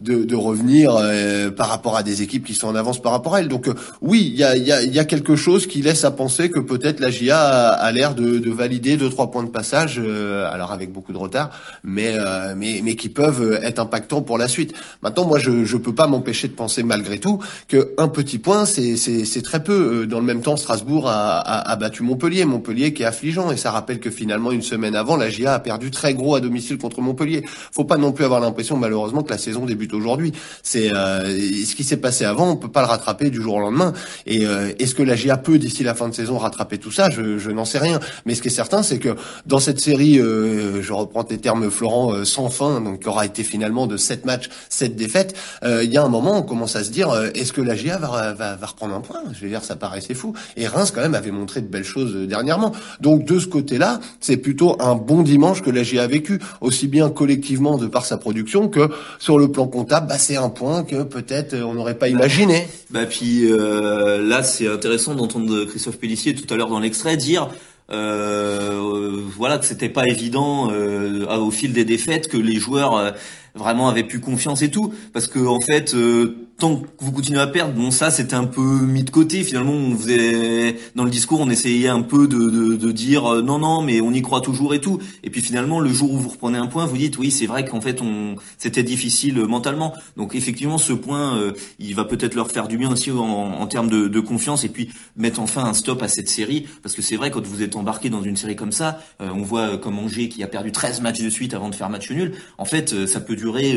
de, 0.00 0.24
de 0.24 0.34
revenir 0.34 0.94
euh, 0.96 1.50
par 1.50 1.68
rapport 1.68 1.96
à 1.96 2.02
des 2.02 2.22
équipes 2.22 2.44
qui 2.44 2.54
sont 2.54 2.66
en 2.66 2.74
avance 2.74 3.00
par 3.00 3.12
rapport 3.12 3.36
à 3.36 3.40
elle. 3.40 3.48
Donc 3.48 3.68
euh, 3.68 3.74
oui, 4.00 4.28
il 4.32 4.38
y 4.38 4.42
a, 4.42 4.56
y, 4.56 4.72
a, 4.72 4.82
y 4.82 4.98
a, 4.98 5.04
quelque 5.04 5.36
chose 5.36 5.66
qui 5.66 5.82
laisse 5.82 6.04
à 6.04 6.10
penser 6.10 6.50
que 6.50 6.58
peut-être 6.58 7.00
la 7.00 7.10
GIA 7.10 7.38
a, 7.38 7.92
l'air 7.92 8.14
de, 8.14 8.38
de, 8.38 8.50
valider 8.50 8.96
deux 8.96 9.08
trois 9.08 9.30
points 9.30 9.44
de 9.44 9.50
passage, 9.50 10.00
euh, 10.02 10.50
alors 10.52 10.72
avec 10.72 10.92
beaucoup 10.92 11.12
de 11.12 11.18
retard, 11.18 11.50
mais, 11.84 12.14
mais 12.56 12.80
mais 12.82 12.96
qui 12.96 13.08
peuvent 13.08 13.58
être 13.62 13.78
impactants 13.78 14.22
pour 14.22 14.38
la 14.38 14.48
suite. 14.48 14.74
Maintenant, 15.02 15.26
moi, 15.26 15.38
je 15.38 15.64
je 15.64 15.76
peux 15.76 15.94
pas 15.94 16.06
m'empêcher 16.06 16.48
de 16.48 16.54
penser 16.54 16.82
malgré 16.82 17.18
tout 17.18 17.38
que 17.68 17.94
un 17.98 18.08
petit 18.08 18.38
point, 18.38 18.66
c'est 18.66 18.96
c'est 18.96 19.42
très 19.42 19.62
peu. 19.62 20.06
Dans 20.06 20.18
le 20.18 20.26
même 20.26 20.40
temps, 20.40 20.56
Strasbourg 20.56 21.08
a, 21.08 21.38
a, 21.38 21.70
a, 21.70 21.76
battu 21.76 22.02
Montpellier, 22.02 22.44
Montpellier 22.44 22.92
qui 22.92 23.02
est 23.02 23.06
affligeant, 23.06 23.50
et 23.50 23.56
ça 23.56 23.70
rappelle 23.70 24.00
que 24.00 24.10
finalement 24.10 24.50
une 24.52 24.62
semaine 24.62 24.96
avant, 24.96 25.16
la 25.16 25.30
GIA 25.30 25.54
a 25.54 25.58
perdu 25.60 25.90
très 25.90 26.14
gros 26.14 26.34
à 26.34 26.40
domicile 26.40 26.78
contre 26.78 27.00
Montpellier. 27.00 27.44
Faut 27.72 27.84
pas 27.84 27.96
non 27.96 28.12
plus 28.12 28.24
avoir 28.24 28.40
l'impression, 28.40 28.76
malheureusement, 28.76 29.22
que 29.22 29.30
la 29.30 29.38
saison 29.38 29.64
débute 29.64 29.83
aujourd'hui. 29.92 30.32
C'est 30.62 30.94
euh, 30.94 31.24
ce 31.64 31.74
qui 31.74 31.84
s'est 31.84 31.96
passé 31.96 32.24
avant, 32.24 32.50
on 32.50 32.56
peut 32.56 32.70
pas 32.70 32.80
le 32.80 32.86
rattraper 32.86 33.30
du 33.30 33.42
jour 33.42 33.56
au 33.56 33.60
lendemain. 33.60 33.92
Et 34.26 34.46
euh, 34.46 34.72
est-ce 34.78 34.94
que 34.94 35.02
la 35.02 35.16
GA 35.16 35.36
peut 35.36 35.58
d'ici 35.58 35.82
la 35.82 35.94
fin 35.94 36.08
de 36.08 36.14
saison 36.14 36.38
rattraper 36.38 36.78
tout 36.78 36.90
ça? 36.90 37.10
Je, 37.10 37.38
je 37.38 37.50
n'en 37.50 37.64
sais 37.64 37.78
rien. 37.78 38.00
Mais 38.24 38.34
ce 38.34 38.42
qui 38.42 38.48
est 38.48 38.52
certain, 38.52 38.82
c'est 38.82 38.98
que 38.98 39.16
dans 39.46 39.58
cette 39.58 39.80
série, 39.80 40.18
euh, 40.18 40.82
je 40.82 40.92
reprends 40.92 41.24
tes 41.24 41.38
termes, 41.38 41.70
Florent, 41.70 42.24
sans 42.24 42.48
fin, 42.48 42.80
donc 42.80 43.00
qui 43.00 43.08
aura 43.08 43.26
été 43.26 43.42
finalement 43.42 43.86
de 43.86 43.96
7 43.96 44.24
matchs, 44.24 44.48
7 44.68 44.96
défaites, 44.96 45.36
il 45.64 45.92
y 45.92 45.96
a 45.96 46.04
un 46.04 46.08
moment, 46.08 46.38
on 46.38 46.42
commence 46.42 46.76
à 46.76 46.84
se 46.84 46.90
dire, 46.90 47.12
est-ce 47.34 47.52
que 47.52 47.60
la 47.60 47.74
GA 47.74 47.98
va, 47.98 48.32
va, 48.32 48.56
va, 48.56 48.66
reprendre 48.66 48.94
un 48.94 49.00
point? 49.00 49.20
Je 49.32 49.40
veux 49.40 49.48
dire, 49.48 49.64
ça 49.64 49.76
paraissait 49.76 50.14
fou. 50.14 50.34
Et 50.56 50.66
Reims, 50.66 50.92
quand 50.94 51.00
même, 51.00 51.14
avait 51.14 51.30
montré 51.30 51.60
de 51.60 51.66
belles 51.66 51.84
choses 51.84 52.14
dernièrement. 52.28 52.72
Donc 53.00 53.24
de 53.24 53.38
ce 53.38 53.46
côté-là, 53.46 54.00
c'est 54.20 54.36
plutôt 54.36 54.76
un 54.80 54.94
bon 54.94 55.22
dimanche 55.22 55.62
que 55.62 55.70
la 55.70 55.82
GA 55.82 56.04
a 56.04 56.06
vécu, 56.06 56.40
aussi 56.60 56.86
bien 56.86 57.10
collectivement 57.10 57.78
de 57.78 57.86
par 57.86 58.04
sa 58.04 58.18
production 58.18 58.68
que 58.68 58.88
sur 59.18 59.38
le 59.38 59.48
plan 59.48 59.66
bah, 59.82 60.18
c'est 60.18 60.36
un 60.36 60.50
point 60.50 60.84
que 60.84 61.02
peut-être 61.02 61.54
euh, 61.54 61.64
on 61.64 61.74
n'aurait 61.74 61.98
pas 61.98 62.08
imaginé. 62.08 62.66
Bah 62.90 63.06
puis 63.06 63.50
euh, 63.50 64.22
là, 64.26 64.42
c'est 64.42 64.68
intéressant 64.68 65.14
d'entendre 65.14 65.64
Christophe 65.64 65.98
Pellissier 65.98 66.34
tout 66.34 66.52
à 66.52 66.56
l'heure 66.56 66.68
dans 66.68 66.80
l'extrait 66.80 67.16
dire. 67.16 67.48
Euh, 67.90 69.20
voilà 69.36 69.58
que 69.58 69.66
c'était 69.66 69.90
pas 69.90 70.06
évident 70.06 70.70
au 70.70 71.50
fil 71.50 71.72
des 71.74 71.84
défaites 71.84 72.28
que 72.28 72.38
les 72.38 72.56
joueurs 72.56 73.14
vraiment 73.54 73.88
avait 73.88 74.04
plus 74.04 74.20
confiance 74.20 74.62
et 74.62 74.70
tout, 74.70 74.92
parce 75.12 75.26
que 75.26 75.38
en 75.38 75.60
fait, 75.60 75.94
euh, 75.94 76.43
tant 76.58 76.76
que 76.76 76.86
vous 76.98 77.12
continuez 77.12 77.40
à 77.40 77.46
perdre, 77.46 77.74
bon 77.74 77.90
ça 77.90 78.10
c'était 78.10 78.34
un 78.34 78.44
peu 78.44 78.62
mis 78.62 79.02
de 79.02 79.10
côté. 79.10 79.42
Finalement, 79.42 79.72
on 79.72 79.96
faisait 79.96 80.76
dans 80.94 81.04
le 81.04 81.10
discours, 81.10 81.40
on 81.40 81.50
essayait 81.50 81.88
un 81.88 82.02
peu 82.02 82.28
de, 82.28 82.48
de, 82.48 82.76
de 82.76 82.92
dire 82.92 83.26
euh, 83.26 83.42
non 83.42 83.58
non, 83.58 83.82
mais 83.82 84.00
on 84.00 84.12
y 84.12 84.22
croit 84.22 84.40
toujours 84.40 84.74
et 84.74 84.80
tout. 84.80 85.00
Et 85.22 85.30
puis 85.30 85.40
finalement, 85.40 85.80
le 85.80 85.92
jour 85.92 86.12
où 86.12 86.18
vous 86.18 86.28
reprenez 86.28 86.58
un 86.58 86.66
point, 86.66 86.86
vous 86.86 86.96
dites 86.96 87.18
oui, 87.18 87.30
c'est 87.30 87.46
vrai 87.46 87.64
qu'en 87.64 87.80
fait 87.80 88.00
on 88.02 88.36
c'était 88.58 88.82
difficile 88.82 89.38
euh, 89.38 89.46
mentalement. 89.46 89.94
Donc 90.16 90.34
effectivement, 90.34 90.78
ce 90.78 90.92
point, 90.92 91.36
euh, 91.36 91.52
il 91.78 91.94
va 91.94 92.04
peut-être 92.04 92.34
leur 92.34 92.50
faire 92.50 92.68
du 92.68 92.78
bien 92.78 92.90
aussi 92.90 93.10
en, 93.10 93.18
en 93.18 93.66
termes 93.66 93.88
de, 93.88 94.06
de, 94.08 94.20
confiance 94.20 94.64
et 94.64 94.68
puis 94.68 94.90
mettre 95.16 95.40
enfin 95.40 95.64
un 95.64 95.74
stop 95.74 96.02
à 96.02 96.08
cette 96.08 96.28
série, 96.28 96.66
parce 96.82 96.94
que 96.94 97.02
c'est 97.02 97.16
vrai 97.16 97.30
quand 97.30 97.44
vous 97.44 97.62
êtes 97.62 97.76
embarqué 97.76 98.10
dans 98.10 98.22
une 98.22 98.36
série 98.36 98.56
comme 98.56 98.72
ça, 98.72 99.00
on 99.20 99.42
voit 99.42 99.76
comme 99.76 99.98
Angers 99.98 100.28
qui 100.28 100.42
a 100.42 100.46
perdu 100.46 100.72
13 100.72 101.02
matchs 101.02 101.20
de 101.20 101.28
suite 101.28 101.52
avant 101.52 101.68
de 101.68 101.74
faire 101.74 101.90
match 101.90 102.10
nul. 102.10 102.32
En 102.58 102.64
fait, 102.64 103.06
ça 103.06 103.20
peut 103.20 103.36
durer, 103.36 103.76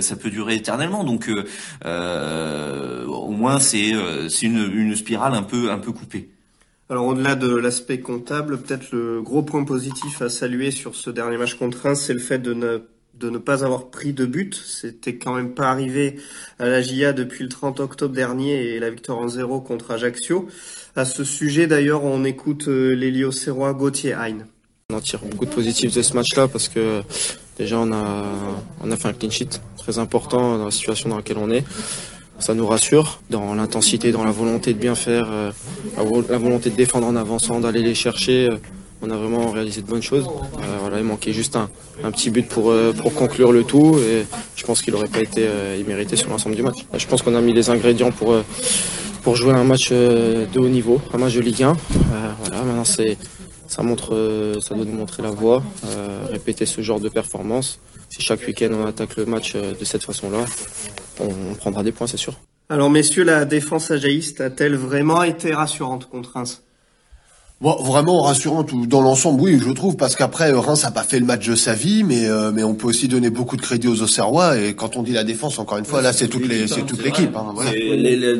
ça 0.00 0.16
peut 0.16 0.30
durer 0.30 0.56
éternellement. 0.56 1.04
Donc 1.04 1.30
au 3.06 3.30
moins 3.30 3.60
c'est 3.60 3.94
euh, 3.94 4.28
une, 4.42 4.70
une 4.74 4.96
spirale 4.96 5.34
un 5.34 5.42
peu 5.42 5.70
un 5.70 5.78
peu 5.78 5.92
coupée. 5.92 6.30
Alors 6.88 7.06
au-delà 7.06 7.34
de 7.34 7.54
l'aspect 7.54 8.00
comptable, 8.00 8.58
peut-être 8.58 8.92
le 8.92 9.22
gros 9.22 9.42
point 9.42 9.64
positif 9.64 10.20
à 10.20 10.28
saluer 10.28 10.70
sur 10.70 10.94
ce 10.94 11.10
dernier 11.10 11.38
match 11.38 11.54
contre 11.54 11.78
Reims, 11.78 12.04
c'est 12.06 12.12
le 12.12 12.20
fait 12.20 12.38
de 12.38 12.52
ne 12.52 12.82
de 13.14 13.30
ne 13.30 13.38
pas 13.38 13.64
avoir 13.64 13.90
pris 13.90 14.12
de 14.12 14.26
but. 14.26 14.54
C'était 14.54 15.16
quand 15.16 15.34
même 15.34 15.54
pas 15.54 15.70
arrivé 15.70 16.16
à 16.58 16.66
la 16.66 16.82
GIA 16.82 17.12
depuis 17.12 17.44
le 17.44 17.50
30 17.50 17.80
octobre 17.80 18.14
dernier 18.14 18.74
et 18.74 18.80
la 18.80 18.90
victoire 18.90 19.18
en 19.18 19.28
zéro 19.28 19.60
contre 19.60 19.92
Ajaccio. 19.92 20.48
À 20.96 21.04
ce 21.04 21.22
sujet, 21.22 21.66
d'ailleurs, 21.66 22.04
on 22.04 22.24
écoute 22.24 22.68
euh, 22.68 22.94
l'Élio 22.94 23.30
Serrois 23.30 23.74
Gauthier 23.74 24.14
Hein. 24.14 24.38
On 24.90 24.96
en 24.96 25.00
tire 25.00 25.20
beaucoup 25.24 25.46
de 25.46 25.50
positifs 25.50 25.94
de 25.94 26.02
ce 26.02 26.14
match-là 26.14 26.48
parce 26.48 26.68
que 26.68 27.02
déjà 27.58 27.78
on 27.78 27.92
a, 27.92 28.24
on 28.82 28.90
a 28.90 28.96
fait 28.96 29.08
un 29.08 29.12
clean 29.12 29.30
sheet 29.30 29.60
très 29.76 29.98
important 29.98 30.58
dans 30.58 30.64
la 30.64 30.70
situation 30.70 31.08
dans 31.08 31.16
laquelle 31.16 31.38
on 31.38 31.50
est 31.50 31.64
ça 32.42 32.54
nous 32.54 32.66
rassure 32.66 33.20
dans 33.30 33.54
l'intensité, 33.54 34.10
dans 34.10 34.24
la 34.24 34.32
volonté 34.32 34.74
de 34.74 34.78
bien 34.78 34.94
faire, 34.94 35.28
euh, 35.30 35.52
la 36.28 36.38
volonté 36.38 36.70
de 36.70 36.74
défendre 36.74 37.06
en 37.06 37.16
avançant, 37.16 37.60
d'aller 37.60 37.82
les 37.82 37.94
chercher. 37.94 38.48
Euh, 38.50 38.56
on 39.00 39.10
a 39.10 39.16
vraiment 39.16 39.50
réalisé 39.50 39.80
de 39.80 39.86
bonnes 39.86 40.02
choses. 40.02 40.26
Euh, 40.28 40.76
voilà, 40.80 40.98
il 40.98 41.04
manquait 41.04 41.32
juste 41.32 41.56
un, 41.56 41.68
petit 42.10 42.30
but 42.30 42.46
pour, 42.46 42.72
pour 43.00 43.14
conclure 43.14 43.50
le 43.50 43.64
tout 43.64 43.98
et 43.98 44.24
je 44.54 44.64
pense 44.64 44.80
qu'il 44.80 44.92
n'aurait 44.92 45.08
pas 45.08 45.20
été 45.20 45.44
immérité 45.80 46.14
sur 46.14 46.30
l'ensemble 46.30 46.54
du 46.54 46.62
match. 46.62 46.78
Je 46.96 47.06
pense 47.06 47.22
qu'on 47.22 47.34
a 47.34 47.40
mis 47.40 47.52
les 47.52 47.68
ingrédients 47.68 48.12
pour, 48.12 48.36
pour 49.22 49.34
jouer 49.34 49.54
un 49.54 49.64
match 49.64 49.90
de 49.90 50.46
haut 50.56 50.68
niveau, 50.68 51.00
un 51.12 51.18
match 51.18 51.34
de 51.34 51.40
Ligue 51.40 51.64
1. 51.64 51.76
voilà, 52.44 52.62
maintenant 52.62 52.84
c'est 52.84 53.18
ça 53.66 53.82
montre, 53.82 54.58
ça 54.60 54.74
doit 54.74 54.84
nous 54.84 54.92
montrer 54.92 55.22
la 55.22 55.30
voie, 55.30 55.62
répéter 56.30 56.66
ce 56.66 56.80
genre 56.82 57.00
de 57.00 57.08
performance. 57.08 57.78
Si 58.08 58.20
chaque 58.20 58.46
week-end 58.46 58.70
on 58.72 58.86
attaque 58.86 59.16
le 59.16 59.24
match 59.24 59.54
de 59.54 59.84
cette 59.84 60.04
façon-là, 60.04 60.44
on, 61.20 61.54
prendra 61.54 61.82
des 61.82 61.92
points, 61.92 62.06
c'est 62.06 62.16
sûr. 62.16 62.34
Alors, 62.68 62.90
messieurs, 62.90 63.24
la 63.24 63.44
défense 63.44 63.90
ajaïste 63.90 64.40
a-t-elle 64.40 64.76
vraiment 64.76 65.22
été 65.22 65.52
rassurante 65.52 66.08
contre 66.08 66.32
Reims? 66.32 66.62
Bon, 67.62 67.76
vraiment 67.80 68.22
rassurante 68.22 68.74
dans 68.88 69.02
l'ensemble, 69.02 69.40
oui, 69.40 69.56
je 69.64 69.70
trouve, 69.70 69.94
parce 69.96 70.16
qu'après 70.16 70.50
Reims 70.50 70.82
n'a 70.82 70.90
pas 70.90 71.04
fait 71.04 71.20
le 71.20 71.26
match 71.26 71.46
de 71.46 71.54
sa 71.54 71.74
vie, 71.74 72.02
mais 72.02 72.26
euh, 72.26 72.50
mais 72.52 72.64
on 72.64 72.74
peut 72.74 72.88
aussi 72.88 73.06
donner 73.06 73.30
beaucoup 73.30 73.56
de 73.56 73.62
crédit 73.62 73.86
aux 73.86 74.02
Auxerrois. 74.02 74.58
Et 74.58 74.74
quand 74.74 74.96
on 74.96 75.04
dit 75.04 75.12
la 75.12 75.22
défense, 75.22 75.60
encore 75.60 75.78
une 75.78 75.84
fois, 75.84 76.02
là, 76.02 76.12
c'est 76.12 76.26
toute 76.26 76.48
les, 76.48 76.66
c'est 76.66 76.84
toute 76.84 77.04
l'équipe. 77.04 77.30
Hein, 77.36 77.54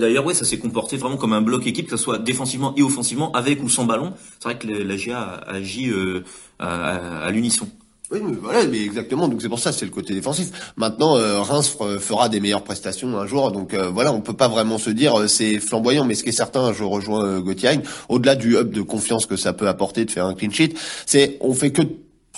D'ailleurs, 0.01 0.27
oui, 0.27 0.35
ça 0.35 0.45
s'est 0.45 0.59
comporté 0.59 0.97
vraiment 0.97 1.17
comme 1.17 1.35
un 1.35 1.41
bloc 1.41 1.65
équipe, 1.69 1.87
que 1.87 1.97
ce 1.97 2.03
soit 2.03 2.19
défensivement 2.19 2.75
et 2.77 2.83
offensivement, 2.83 3.31
avec 3.31 3.63
ou 3.63 3.69
sans 3.69 3.85
ballon. 3.85 4.13
C'est 4.41 4.49
vrai 4.49 4.59
que 4.59 4.67
la 4.67 4.97
GA 4.97 5.21
a 5.21 5.55
agi 5.55 5.89
euh, 5.91 6.25
à 6.59 7.31
l'unisson. 7.31 7.69
Oui, 8.13 8.21
mais 8.23 8.37
voilà, 8.43 8.67
mais 8.67 8.85
exactement. 8.85 9.27
Donc 9.27 9.41
c'est 9.41 9.49
pour 9.49 9.59
ça, 9.59 9.73
c'est 9.73 9.87
le 9.87 9.91
côté 9.91 10.13
défensif. 10.13 10.73
Maintenant, 10.77 11.17
euh, 11.17 11.41
Reims 11.41 11.75
fera 11.99 12.29
des 12.29 12.41
meilleures 12.41 12.63
prestations 12.63 13.19
un 13.19 13.27
jour. 13.27 13.51
Donc 13.53 13.73
euh, 13.73 13.89
voilà, 13.89 14.13
on 14.13 14.21
peut 14.21 14.35
pas 14.35 14.49
vraiment 14.49 14.77
se 14.77 14.91
dire 14.91 15.19
euh, 15.19 15.27
c'est 15.29 15.59
flamboyant. 15.59 16.05
Mais 16.05 16.15
ce 16.15 16.23
qui 16.23 16.29
est 16.29 16.33
certain, 16.33 16.75
je 16.75 16.85
rejoins 16.85 17.41
Gauthier, 17.41 17.81
au-delà 18.11 18.35
du 18.35 18.59
hub 18.59 18.71
de 18.71 18.83
confiance 18.83 19.25
que 19.25 19.37
ça 19.37 19.55
peut 19.55 19.67
apporter 19.67 20.05
de 20.05 20.11
faire 20.11 20.27
un 20.27 20.35
clean 20.35 20.51
sheet, 20.51 20.75
c'est 21.07 21.39
on 21.41 21.55
fait 21.55 21.73
que 21.73 21.83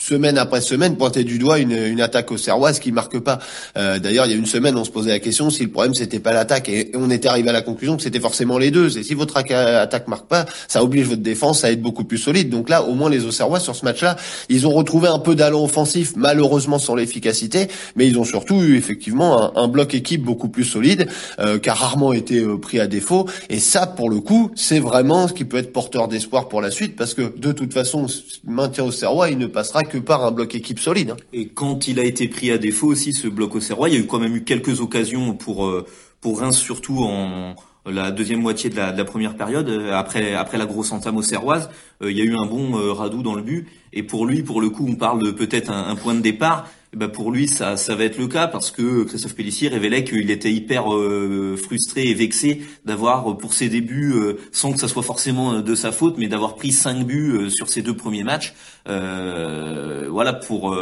semaine 0.04 0.36
après 0.36 0.60
semaine 0.60 0.96
pointer 0.96 1.24
du 1.24 1.38
doigt 1.38 1.58
une, 1.58 1.72
une 1.72 2.00
attaque 2.00 2.30
au 2.30 2.36
Serroise 2.36 2.78
qui 2.78 2.92
marque 2.92 3.18
pas. 3.18 3.38
Euh, 3.78 3.98
D'ailleurs, 3.98 4.26
il 4.26 4.32
y 4.32 4.34
a 4.34 4.38
une 4.38 4.46
semaine, 4.46 4.76
on 4.76 4.84
se 4.84 4.90
posait 4.90 5.10
la 5.10 5.18
question 5.18 5.48
si 5.48 5.62
le 5.62 5.70
problème 5.70 5.94
c'était 5.94 6.18
pas 6.18 6.32
l'attaque 6.32 6.68
et, 6.68 6.90
on 6.94 7.10
était 7.10 7.28
arrivé 7.28 7.48
à 7.48 7.52
la 7.52 7.62
conclusion 7.62 7.96
que 7.96 8.02
c'était 8.02 8.20
forcément 8.20 8.58
les 8.58 8.70
deux. 8.70 8.98
Et 8.98 9.02
si 9.02 9.14
votre 9.14 9.36
attaque 9.36 10.08
marque 10.08 10.26
pas, 10.26 10.44
ça 10.68 10.82
oblige 10.82 11.06
votre 11.06 11.22
défense 11.22 11.64
à 11.64 11.72
être 11.72 11.80
beaucoup 11.80 12.04
plus 12.04 12.18
solide. 12.18 12.50
Donc 12.50 12.68
là, 12.68 12.82
au 12.82 12.94
moins 12.94 13.08
les 13.08 13.24
Auxerrois 13.24 13.60
sur 13.60 13.74
ce 13.74 13.84
match-là, 13.84 14.16
ils 14.48 14.66
ont 14.66 14.72
retrouvé 14.72 15.08
un 15.08 15.18
peu 15.18 15.34
d'allant 15.34 15.64
offensif, 15.64 16.12
malheureusement 16.16 16.78
sans 16.78 16.94
l'efficacité, 16.94 17.68
mais 17.96 18.06
ils 18.06 18.18
ont 18.18 18.24
surtout 18.24 18.60
eu 18.60 18.76
effectivement 18.76 19.56
un, 19.56 19.62
un 19.62 19.68
bloc 19.68 19.94
équipe 19.94 20.22
beaucoup 20.22 20.48
plus 20.48 20.64
solide, 20.64 21.08
euh, 21.38 21.58
qui 21.58 21.70
a 21.70 21.74
rarement 21.74 22.12
été 22.12 22.40
euh, 22.40 22.58
pris 22.58 22.78
à 22.78 22.86
défaut. 22.86 23.26
Et 23.48 23.58
ça, 23.58 23.86
pour 23.86 24.10
le 24.10 24.20
coup, 24.20 24.50
c'est 24.54 24.80
vraiment 24.80 25.28
ce 25.28 25.32
qui 25.32 25.44
peut 25.44 25.56
être 25.56 25.72
porteur 25.72 26.08
d'espoir 26.08 26.48
pour 26.48 26.60
la 26.60 26.70
suite, 26.70 26.94
parce 26.96 27.14
que 27.14 27.32
de 27.36 27.52
toute 27.52 27.72
façon, 27.72 28.06
maintien 28.46 28.84
au 28.84 28.92
Serrois, 28.92 29.30
il 29.30 29.38
ne 29.38 29.46
passera 29.46 29.82
que 29.82 29.93
par 29.98 30.24
un 30.24 30.30
bloc 30.30 30.54
équipe 30.54 30.78
solide. 30.78 31.10
Hein. 31.10 31.16
Et 31.32 31.48
quand 31.48 31.88
il 31.88 31.98
a 31.98 32.04
été 32.04 32.28
pris 32.28 32.50
à 32.50 32.58
défaut 32.58 32.88
aussi, 32.88 33.12
ce 33.12 33.28
bloc 33.28 33.54
au 33.54 33.60
Serrois, 33.60 33.88
il 33.88 33.94
y 33.94 33.98
a 33.98 34.00
eu 34.00 34.06
quand 34.06 34.18
même 34.18 34.36
eu 34.36 34.44
quelques 34.44 34.80
occasions 34.80 35.34
pour 35.34 35.66
euh, 35.66 35.86
pour 36.20 36.40
Reims, 36.40 36.56
surtout 36.56 37.00
en 37.02 37.54
la 37.86 38.10
deuxième 38.10 38.40
moitié 38.40 38.70
de 38.70 38.76
la, 38.76 39.04
première 39.04 39.36
période, 39.36 39.68
euh, 39.68 39.92
après 39.92 40.34
après 40.34 40.56
la 40.56 40.64
grosse 40.64 40.90
entame 40.92 41.18
au 41.18 41.22
Serroise, 41.22 41.68
euh, 42.02 42.10
il 42.10 42.16
y 42.16 42.22
a 42.22 42.24
eu 42.24 42.34
un 42.34 42.46
bon 42.46 42.72
Radou 42.94 43.22
dans 43.22 43.34
le 43.34 43.42
but. 43.42 43.68
Et 43.92 44.02
pour 44.02 44.26
lui, 44.26 44.42
pour 44.42 44.60
le 44.60 44.70
coup, 44.70 44.86
on 44.88 44.96
parle 44.96 45.34
peut-être 45.34 45.70
un, 45.70 45.88
un 45.88 45.94
point 45.94 46.14
de 46.14 46.20
départ. 46.20 46.68
Ben 46.94 47.08
pour 47.08 47.32
lui, 47.32 47.48
ça, 47.48 47.76
ça 47.76 47.96
va 47.96 48.04
être 48.04 48.18
le 48.18 48.28
cas 48.28 48.46
parce 48.46 48.70
que 48.70 49.02
Christophe 49.04 49.34
Pellissier 49.34 49.68
révélait 49.68 50.04
qu'il 50.04 50.30
était 50.30 50.52
hyper 50.52 50.94
euh, 50.94 51.56
frustré 51.56 52.08
et 52.08 52.14
vexé 52.14 52.62
d'avoir, 52.84 53.30
euh, 53.30 53.36
pour 53.36 53.52
ses 53.52 53.68
débuts, 53.68 54.12
euh, 54.12 54.38
sans 54.52 54.72
que 54.72 54.78
ça 54.78 54.86
soit 54.86 55.02
forcément 55.02 55.60
de 55.60 55.74
sa 55.74 55.90
faute, 55.90 56.16
mais 56.18 56.28
d'avoir 56.28 56.54
pris 56.54 56.70
cinq 56.70 57.04
buts 57.04 57.50
sur 57.50 57.68
ses 57.68 57.82
deux 57.82 57.96
premiers 57.96 58.22
matchs. 58.22 58.54
voilà, 58.86 60.32
pour 60.32 60.76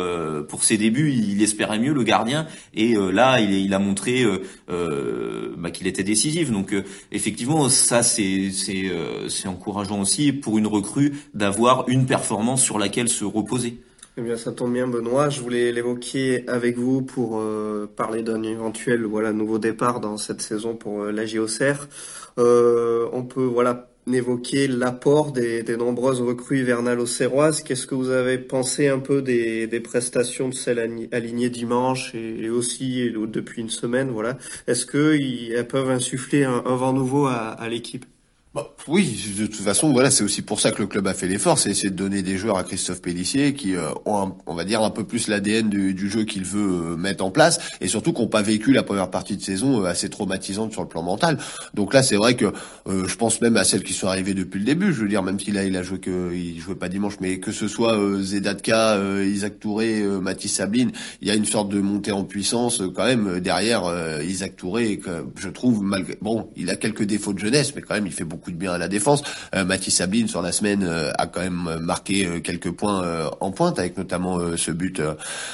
pour 0.49 0.65
ses 0.65 0.77
débuts, 0.77 1.13
il 1.13 1.43
espérait 1.43 1.79
mieux 1.79 1.95
le 1.95 2.03
gardien 2.03 2.47
et 2.75 2.95
là, 2.95 3.41
il, 3.41 3.73
a 3.73 3.79
montré 3.79 4.27
bah, 4.69 5.71
qu'il 5.71 5.87
était 5.87 6.05
décisif. 6.05 6.51
Donc 6.51 6.75
effectivement, 7.11 7.69
ça 7.69 8.03
c'est 8.03 8.51
c'est 8.51 9.49
encourageant 9.49 10.01
aussi 10.01 10.33
pour 10.33 10.59
une 10.59 10.67
recrue 10.67 11.15
d'avoir 11.35 11.89
une 11.89 12.07
performance 12.07 12.63
sur 12.63 12.79
laquelle 12.79 13.09
se 13.09 13.25
reposer. 13.25 13.79
Eh 14.19 14.21
bien, 14.21 14.37
ça 14.37 14.53
tombe 14.53 14.75
bien, 14.75 14.87
Benoît. 14.87 15.31
Je 15.31 15.41
voulais 15.41 15.73
l'évoquer 15.73 16.47
avec 16.47 16.77
vous 16.77 17.01
pour 17.01 17.41
euh, 17.41 17.87
parler 17.97 18.23
d'un 18.23 18.43
éventuel 18.43 19.05
voilà 19.05 19.33
nouveau 19.33 19.59
départ 19.59 20.01
dans 20.01 20.19
cette 20.19 20.43
saison 20.43 20.77
pour 20.77 21.05
euh, 21.05 21.13
la 21.13 21.25
JOCR. 21.25 21.89
Euh, 22.39 23.09
on 23.15 23.25
peut 23.25 23.45
voilà 23.45 23.89
évoquer 24.07 24.69
l'apport 24.69 25.33
des, 25.33 25.63
des, 25.63 25.79
nombreuses 25.79 26.21
recrues 26.21 26.61
hivernales 26.61 27.01
au 27.01 27.07
Serroises. 27.07 27.63
Qu'est-ce 27.63 27.87
que 27.87 27.95
vous 27.95 28.11
avez 28.11 28.37
pensé 28.37 28.89
un 28.89 28.99
peu 28.99 29.23
des, 29.23 29.67
des 29.67 29.81
prestations 29.81 30.51
de 30.51 30.55
celles 30.55 31.09
alignées 31.13 31.49
dimanche 31.51 32.15
et, 32.15 32.51
aussi 32.51 33.11
depuis 33.11 33.63
une 33.63 33.71
semaine 33.71 34.11
Voilà. 34.11 34.37
Est-ce 34.67 34.85
qu'elles 34.85 35.67
peuvent 35.69 35.91
insuffler 35.91 36.45
un, 36.45 36.63
un 36.67 36.77
vent 36.77 36.93
nouveau 36.93 37.27
à, 37.27 37.49
à 37.49 37.69
l'équipe? 37.71 38.05
Bah, 38.55 38.75
oui, 38.87 39.33
de 39.39 39.47
toute 39.47 39.63
façon, 39.63 39.93
voilà, 39.93 40.11
c'est 40.11 40.25
aussi 40.25 40.43
pour 40.43 40.61
ça 40.61 40.73
que 40.73 40.83
le 40.83 40.87
club 40.87 41.07
a 41.07 41.15
fait 41.15 41.27
l'effort, 41.27 41.59
c'est 41.59 41.71
essayer 41.71 41.89
de 41.89 41.97
donner 41.97 42.21
des 42.21 42.37
joueurs 42.37 42.59
à 42.59 42.65
Christophe 42.65 43.01
Pellissier 43.01 43.55
qui 43.55 43.77
euh, 43.77 43.89
ont, 44.05 44.35
on 44.45 44.55
va 44.55 44.65
dire, 44.65 44.83
un 44.83 44.91
peu 44.91 45.05
plus 45.05 45.29
l'ADN 45.29 45.71
du, 45.71 45.95
du, 45.95 46.11
jeu 46.11 46.25
qu'il 46.25 46.45
veut 46.45 46.93
euh, 46.93 46.97
mettre 46.97 47.25
en 47.25 47.31
place, 47.31 47.61
et 47.81 47.89
surtout 47.89 48.13
qui 48.13 48.21
n'ont 48.21 48.29
pas 48.29 48.43
vécu 48.43 48.73
la 48.73 48.83
première 48.83 49.11
partie 49.11 49.39
de 49.39 49.43
saison 49.43 49.83
euh, 49.83 49.87
assez 49.87 50.11
traumatisante 50.11 50.73
sur 50.73 50.83
le 50.83 50.89
plan 50.89 51.03
mental. 51.03 51.39
Donc 51.73 51.95
là, 51.95 52.03
c'est 52.03 52.17
vrai 52.17 52.37
que 52.37 52.53
je 52.87 53.15
pense 53.17 53.41
même 53.41 53.57
à 53.57 53.65
celles 53.65 53.85
qui 53.85 53.95
sont 53.95 54.09
arrivées 54.09 54.35
depuis 54.35 54.59
le 54.59 54.67
début. 54.67 54.93
Je 54.93 55.01
veux 55.01 55.09
dire, 55.09 55.23
même 55.23 55.41
s'il 55.41 55.57
a, 55.57 55.65
il 55.65 55.75
a 55.77 55.83
joué 55.83 55.99
que, 55.99 56.35
il 56.35 56.61
jouait 56.61 56.75
pas 56.75 56.91
dimanche, 56.91 57.15
mais 57.21 57.39
que 57.41 57.53
ce 57.53 57.69
soit 57.69 57.99
Zedatka, 58.21 58.99
Isaac 59.23 59.61
Touré, 59.61 60.03
Mathis 60.21 60.55
Sabline, 60.55 60.91
il 61.23 61.29
y 61.29 61.31
a 61.31 61.35
une 61.35 61.47
sorte 61.47 61.71
de 61.71 61.81
montée 61.81 62.13
en 62.13 62.25
puissance 62.25 62.83
quand 62.95 63.07
même 63.07 63.41
derrière 63.41 63.85
Isaac 64.23 64.57
Touré. 64.57 64.99
Que, 64.99 65.25
je 65.37 65.49
trouve 65.49 65.83
malgré, 65.83 66.19
bon, 66.21 66.51
il 66.57 66.69
a 66.69 66.77
quelques 66.77 67.05
défauts 67.05 67.33
de 67.33 67.39
jeunesse, 67.39 67.75
mais 67.75 67.83
quand 67.83 67.95
même, 67.95 68.07
il 68.07 68.13
fait 68.13 68.25
beaucoup 68.25 68.42
de 68.51 68.57
bien 68.57 68.73
à 68.73 68.79
la 68.79 68.89
défense. 68.89 69.23
Euh, 69.55 69.65
Mathis 69.65 69.97
Sabine 69.97 70.29
sur 70.29 70.43
la 70.43 70.53
semaine 70.53 70.85
euh, 70.85 71.11
a 71.19 71.27
quand 71.27 71.41
même 71.41 71.79
marqué 71.81 72.27
euh, 72.27 72.41
quelques 72.41 72.71
points 72.71 73.03
en 73.41 73.51
pointe 73.51 73.79
avec 73.79 73.97
notamment 73.97 74.39
ce 74.57 74.71
but 74.71 75.01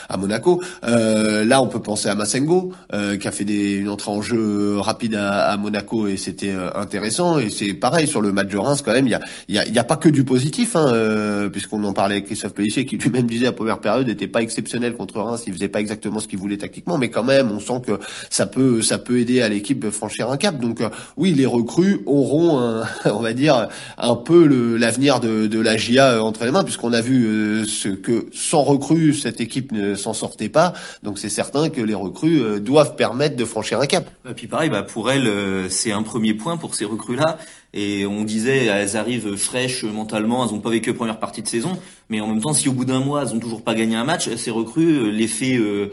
à 0.09 0.17
Monaco. 0.17 0.63
là, 0.83 1.63
on 1.63 1.67
peut 1.67 1.81
penser 1.81 2.09
à 2.09 2.15
Massengo 2.15 2.73
qui 2.91 3.29
a 3.29 3.31
fait 3.31 3.45
des, 3.45 3.75
une 3.75 3.89
entrée 3.89 4.11
en 4.11 4.23
jeu 4.23 4.79
rapide 4.79 5.15
à, 5.15 5.51
à 5.51 5.57
Monaco 5.57 6.07
et 6.07 6.17
c'était 6.17 6.55
intéressant. 6.75 7.39
Et 7.39 7.51
c'est 7.51 7.75
pareil 7.75 8.07
sur 8.07 8.21
le 8.21 8.33
match 8.33 8.49
de 8.49 8.59
Reims 8.59 8.83
quand 8.83 8.93
même. 8.93 9.07
Il 9.07 9.11
y 9.11 9.15
a, 9.15 9.21
y 9.49 9.59
a, 9.59 9.67
y 9.67 9.79
a 9.79 9.85
pas 9.85 9.97
que 9.97 10.09
du 10.09 10.25
positif 10.25 10.77
hein, 10.77 11.49
puisqu'on 11.51 11.83
en 11.85 11.93
parlait 11.93 12.17
avec 12.17 12.27
Christophe 12.27 12.55
Pellissier 12.55 12.87
qui 12.87 12.97
lui-même 12.97 13.27
disait 13.27 13.47
la 13.47 13.53
première 13.53 13.81
période 13.81 14.07
n'était 14.07 14.29
pas 14.29 14.43
exceptionnel 14.43 14.95
contre 14.95 15.21
Reims. 15.21 15.43
Il 15.47 15.53
faisait 15.53 15.69
pas 15.69 15.81
exactement 15.81 16.21
ce 16.21 16.29
qu'il 16.29 16.39
voulait 16.39 16.59
tactiquement, 16.59 16.99
mais 16.99 17.11
quand 17.11 17.25
même, 17.25 17.51
on 17.51 17.61
sent 17.61 17.83
que 17.87 17.99
ça 18.31 18.47
peut 18.47 18.83
ça 18.83 18.99
peut 18.99 19.19
aider 19.19 19.43
à 19.43 19.49
l'équipe 19.49 19.79
de 19.79 19.91
franchir 19.91 20.31
un 20.31 20.37
cap. 20.37 20.59
Donc 20.59 20.81
oui, 21.17 21.33
les 21.33 21.47
recrues 21.47 22.01
auront 22.07 22.59
un 22.59 22.78
on 23.07 23.21
va 23.21 23.33
dire, 23.33 23.69
un 23.97 24.15
peu 24.15 24.47
l'avenir 24.77 25.21
de, 25.21 25.47
de 25.47 25.61
la 25.61 25.77
GIA 25.77 26.23
entre 26.23 26.45
les 26.45 26.51
mains, 26.51 26.65
puisqu'on 26.65 26.93
a 26.93 27.01
vu 27.01 27.65
ce 27.67 27.89
que 27.89 28.27
sans 28.33 28.63
recrues, 28.63 29.15
cette 29.15 29.41
équipe 29.41 29.73
ne 29.73 29.95
s'en 29.95 30.13
sortait 30.13 30.49
pas. 30.49 30.73
Donc 31.03 31.19
c'est 31.19 31.29
certain 31.29 31.69
que 31.69 31.81
les 31.81 31.95
recrues 31.95 32.61
doivent 32.61 32.97
permettre 32.97 33.37
de 33.37 33.45
franchir 33.45 33.81
un 33.81 33.87
cap. 33.87 34.09
Et 34.29 34.35
puis 34.35 34.47
pareil, 34.47 34.71
bah 34.71 34.83
pour 34.83 35.11
elles, 35.11 35.31
c'est 35.71 35.93
un 35.93 36.03
premier 36.03 36.35
point 36.35 36.57
pour 36.57 36.75
ces 36.75 36.85
recrues-là. 36.85 37.39
Et 37.75 38.07
on 38.07 38.25
disait, 38.25 38.65
elles 38.67 38.97
arrivent 38.97 39.37
fraîches 39.37 39.85
mentalement, 39.85 40.45
elles 40.45 40.55
n'ont 40.55 40.61
pas 40.61 40.71
vécu 40.71 40.91
la 40.91 40.97
première 40.97 41.19
partie 41.19 41.43
de 41.43 41.49
saison, 41.49 41.79
mais 42.09 42.21
en 42.21 42.27
même 42.27 42.41
temps, 42.41 42.55
si 42.55 42.69
au 42.69 42.73
bout 42.73 42.87
d'un 42.87 43.01
mois, 43.01 43.23
elles 43.23 43.35
n'ont 43.35 43.41
toujours 43.41 43.63
pas 43.63 43.75
gagné 43.75 43.95
un 43.95 44.05
match, 44.05 44.35
ces 44.37 44.51
recrues, 44.51 45.13
l'effet 45.13 45.57
euh, 45.59 45.93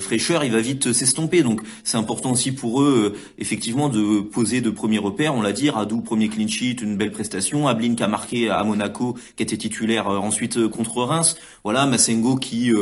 fraîcheur, 0.00 0.44
il 0.44 0.52
va 0.52 0.60
vite 0.60 0.92
s'estomper. 0.92 1.42
Donc 1.42 1.60
c'est 1.84 1.96
important 1.96 2.32
aussi 2.32 2.52
pour 2.52 2.82
eux, 2.82 3.12
euh, 3.14 3.18
effectivement, 3.38 3.88
de 3.88 4.20
poser 4.20 4.60
de 4.60 4.70
premiers 4.70 4.98
repères. 4.98 5.34
On 5.34 5.42
l'a 5.42 5.52
dit, 5.52 5.70
Radou, 5.70 6.00
premier 6.00 6.28
clean 6.28 6.48
sheet, 6.48 6.76
une 6.82 6.96
belle 6.96 7.12
prestation. 7.12 7.68
Ablin 7.68 7.94
qui 7.94 8.02
a 8.02 8.08
marqué 8.08 8.50
à 8.50 8.62
Monaco, 8.64 9.16
qui 9.36 9.42
était 9.42 9.56
titulaire 9.56 10.08
euh, 10.08 10.18
ensuite 10.18 10.68
contre 10.68 11.02
Reims. 11.02 11.36
Voilà, 11.64 11.86
Massengo 11.86 12.36
qui, 12.36 12.72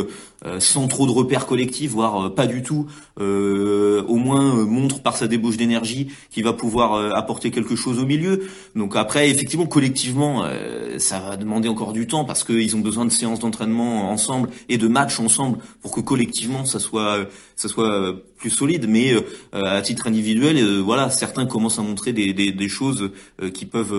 sans 0.59 0.89
trop 0.89 1.07
de 1.07 1.11
repères 1.11 1.47
collectifs, 1.47 1.91
voire 1.93 2.35
pas 2.35 2.47
du 2.47 2.63
tout, 2.63 2.87
au 3.19 4.17
moins 4.17 4.65
montre 4.67 5.01
par 5.01 5.17
sa 5.17 5.27
débauche 5.27 5.57
d'énergie 5.57 6.09
qu'il 6.31 6.45
va 6.45 6.53
pouvoir 6.53 7.17
apporter 7.17 7.51
quelque 7.51 7.77
chose 7.77 7.99
au 7.99 8.05
milieu. 8.05 8.47
Donc 8.77 8.95
après, 8.95 9.31
effectivement, 9.31 9.65
collectivement, 9.65 10.45
ça 10.99 11.21
va 11.21 11.39
demander 11.39 11.71
encore 11.71 11.95
du 11.95 12.07
temps 12.07 12.27
parce 12.27 12.45
qu'ils 12.45 12.77
ont 12.77 12.81
besoin 12.81 13.07
de 13.07 13.11
séances 13.11 13.39
d'entraînement 13.39 14.11
ensemble 14.11 14.51
et 14.69 14.77
de 14.77 14.87
matchs 14.87 15.19
ensemble 15.19 15.59
pour 15.81 15.93
que 15.93 16.01
collectivement 16.01 16.67
ça 16.67 16.79
soit 16.85 17.27
ça 17.57 17.69
soit 17.69 18.15
plus 18.37 18.51
solide. 18.51 18.87
Mais 18.89 19.15
euh, 19.15 19.23
à 19.53 19.81
titre 19.83 20.07
individuel, 20.07 20.59
euh, 20.59 20.81
voilà, 20.81 21.11
certains 21.11 21.47
commencent 21.47 21.79
à 21.79 21.83
montrer 21.83 22.13
des, 22.13 22.33
des, 22.35 22.69
choses 22.69 23.11
euh, 23.43 23.51
qui 23.51 23.67
peuvent 23.67 23.95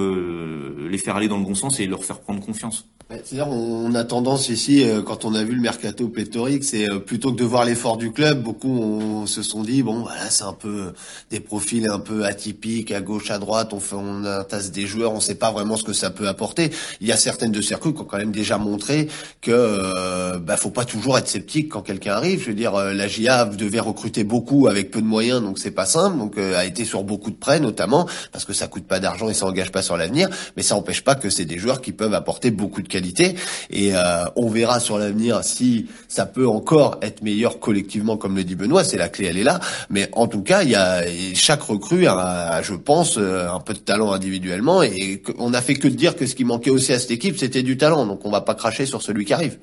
les 0.90 0.98
faire 0.98 1.16
aller 1.16 1.28
dans 1.28 1.38
le 1.38 1.44
bon 1.44 1.56
sens 1.56 1.80
et 1.80 1.88
leur 1.88 2.06
faire 2.06 2.20
prendre 2.22 2.46
confiance. 2.46 2.88
C'est-à-dire, 3.08 3.48
on 3.48 3.94
a 3.94 4.04
tendance 4.04 4.50
ici, 4.50 4.84
quand 5.06 5.26
on 5.26 5.36
a 5.36 5.44
vu 5.44 5.54
le 5.54 5.62
mercato 5.62 6.08
pléthorique, 6.08 6.64
c'est 6.64 6.88
plutôt 7.06 7.32
que 7.32 7.38
de 7.38 7.44
voir 7.44 7.64
l'effort 7.64 7.98
du 7.98 8.12
club, 8.12 8.42
beaucoup 8.42 8.68
on, 8.68 9.28
se 9.28 9.44
sont 9.44 9.62
dit 9.62 9.84
bon, 9.84 10.00
voilà, 10.00 10.28
c'est 10.32 10.44
un 10.44 10.54
peu 10.54 10.92
des 11.30 11.40
profils 11.40 11.88
un 11.88 12.00
peu 12.00 12.26
atypiques 12.26 12.92
à 12.92 13.02
gauche, 13.02 13.30
à 13.30 13.38
droite. 13.38 13.74
On 13.74 13.80
fait, 13.80 13.96
on 13.96 14.24
tasse 14.50 14.72
des 14.72 14.88
joueurs, 14.88 15.12
on 15.12 15.18
ne 15.18 15.22
sait 15.22 15.36
pas 15.36 15.52
vraiment 15.52 15.78
ce 15.78 15.84
que 15.84 15.94
ça 15.94 16.10
peut 16.10 16.28
apporter. 16.28 16.72
Il 17.00 17.06
y 17.06 17.12
a 17.12 17.18
certaines 17.18 17.52
de 17.52 17.62
ces 17.62 17.76
recrues 17.76 17.94
qui 17.94 18.02
ont 18.02 18.06
quand 18.06 18.18
même 18.18 18.32
déjà 18.32 18.58
montré 18.58 19.08
que 19.40 19.52
euh, 19.52 20.40
bah, 20.40 20.58
faut 20.58 20.72
pas 20.72 20.86
toujours 20.86 21.20
être 21.20 21.28
sceptique 21.28 21.70
quand 21.70 21.82
quelqu'un 21.82 22.14
arrive. 22.14 22.42
Je 22.42 22.48
veux 22.48 22.56
dire, 22.56 22.74
la 22.74 23.08
GIA 23.08 23.46
devait 23.46 23.80
recruter 23.80 24.24
beaucoup 24.24 24.68
avec 24.68 24.90
peu 24.90 25.02
de 25.02 25.08
moyens, 25.08 25.44
donc 25.44 25.60
c'est 25.60 25.70
pas 25.70 25.86
simple. 25.86 26.18
Donc 26.18 26.40
a 26.40 26.66
été 26.66 26.86
sur 26.86 27.04
beaucoup 27.04 27.30
de 27.30 27.36
prêts 27.36 27.60
notamment 27.60 28.08
parce 28.32 28.46
que 28.46 28.54
ça 28.54 28.68
coûte 28.68 28.88
pas 28.88 29.00
d'argent 29.00 29.30
et 29.30 29.36
ça 29.36 29.46
engage 29.46 29.72
pas 29.72 29.84
sur 29.84 29.96
l'avenir. 29.96 30.28
Mais 30.58 30.64
ça 30.64 30.74
n'empêche 30.74 31.04
pas 31.04 31.14
que 31.14 31.30
c'est 31.30 31.46
des 31.46 31.60
joueurs 31.60 31.82
qui 31.82 31.92
peuvent 31.92 32.16
apporter 32.16 32.50
beaucoup 32.50 32.82
de 32.82 32.88
qualité. 32.96 33.36
Et 33.70 33.94
euh, 33.94 34.26
on 34.36 34.48
verra 34.50 34.80
sur 34.80 34.98
l'avenir 34.98 35.44
si 35.44 35.88
ça 36.08 36.26
peut 36.26 36.48
encore 36.48 36.98
être 37.02 37.22
meilleur 37.24 37.60
collectivement, 37.60 38.16
comme 38.16 38.36
le 38.36 38.44
dit 38.44 38.56
Benoît. 38.56 38.84
C'est 38.84 38.98
la 38.98 39.10
clé, 39.10 39.28
elle 39.28 39.38
est 39.38 39.44
là. 39.44 39.60
Mais 39.90 40.10
en 40.14 40.28
tout 40.28 40.42
cas, 40.42 40.64
il 40.64 40.70
y 40.70 40.76
a 40.76 41.04
chaque 41.34 41.62
recrue 41.62 42.08
a, 42.08 42.62
je 42.62 42.74
pense, 42.74 43.18
euh, 43.18 43.50
un 43.50 43.60
peu 43.60 43.74
de 43.74 43.80
talent 43.80 44.14
individuellement. 44.14 44.82
Et 44.84 45.22
on 45.38 45.54
a 45.54 45.62
fait 45.62 45.76
que 45.76 45.88
de 45.88 45.96
dire 45.96 46.16
que 46.16 46.26
ce 46.26 46.36
qui 46.36 46.46
manquait 46.46 46.70
aussi 46.70 46.94
à 46.94 47.00
cette 47.00 47.12
équipe, 47.12 47.38
c'était 47.38 47.64
du 47.64 47.78
talent. 47.78 48.06
Donc 48.06 48.26
on 48.26 48.32
va 48.32 48.42
pas 48.42 48.56
cracher 48.56 48.86
sur 48.86 49.02
celui 49.02 49.26
qui 49.26 49.34
arrive. 49.34 49.58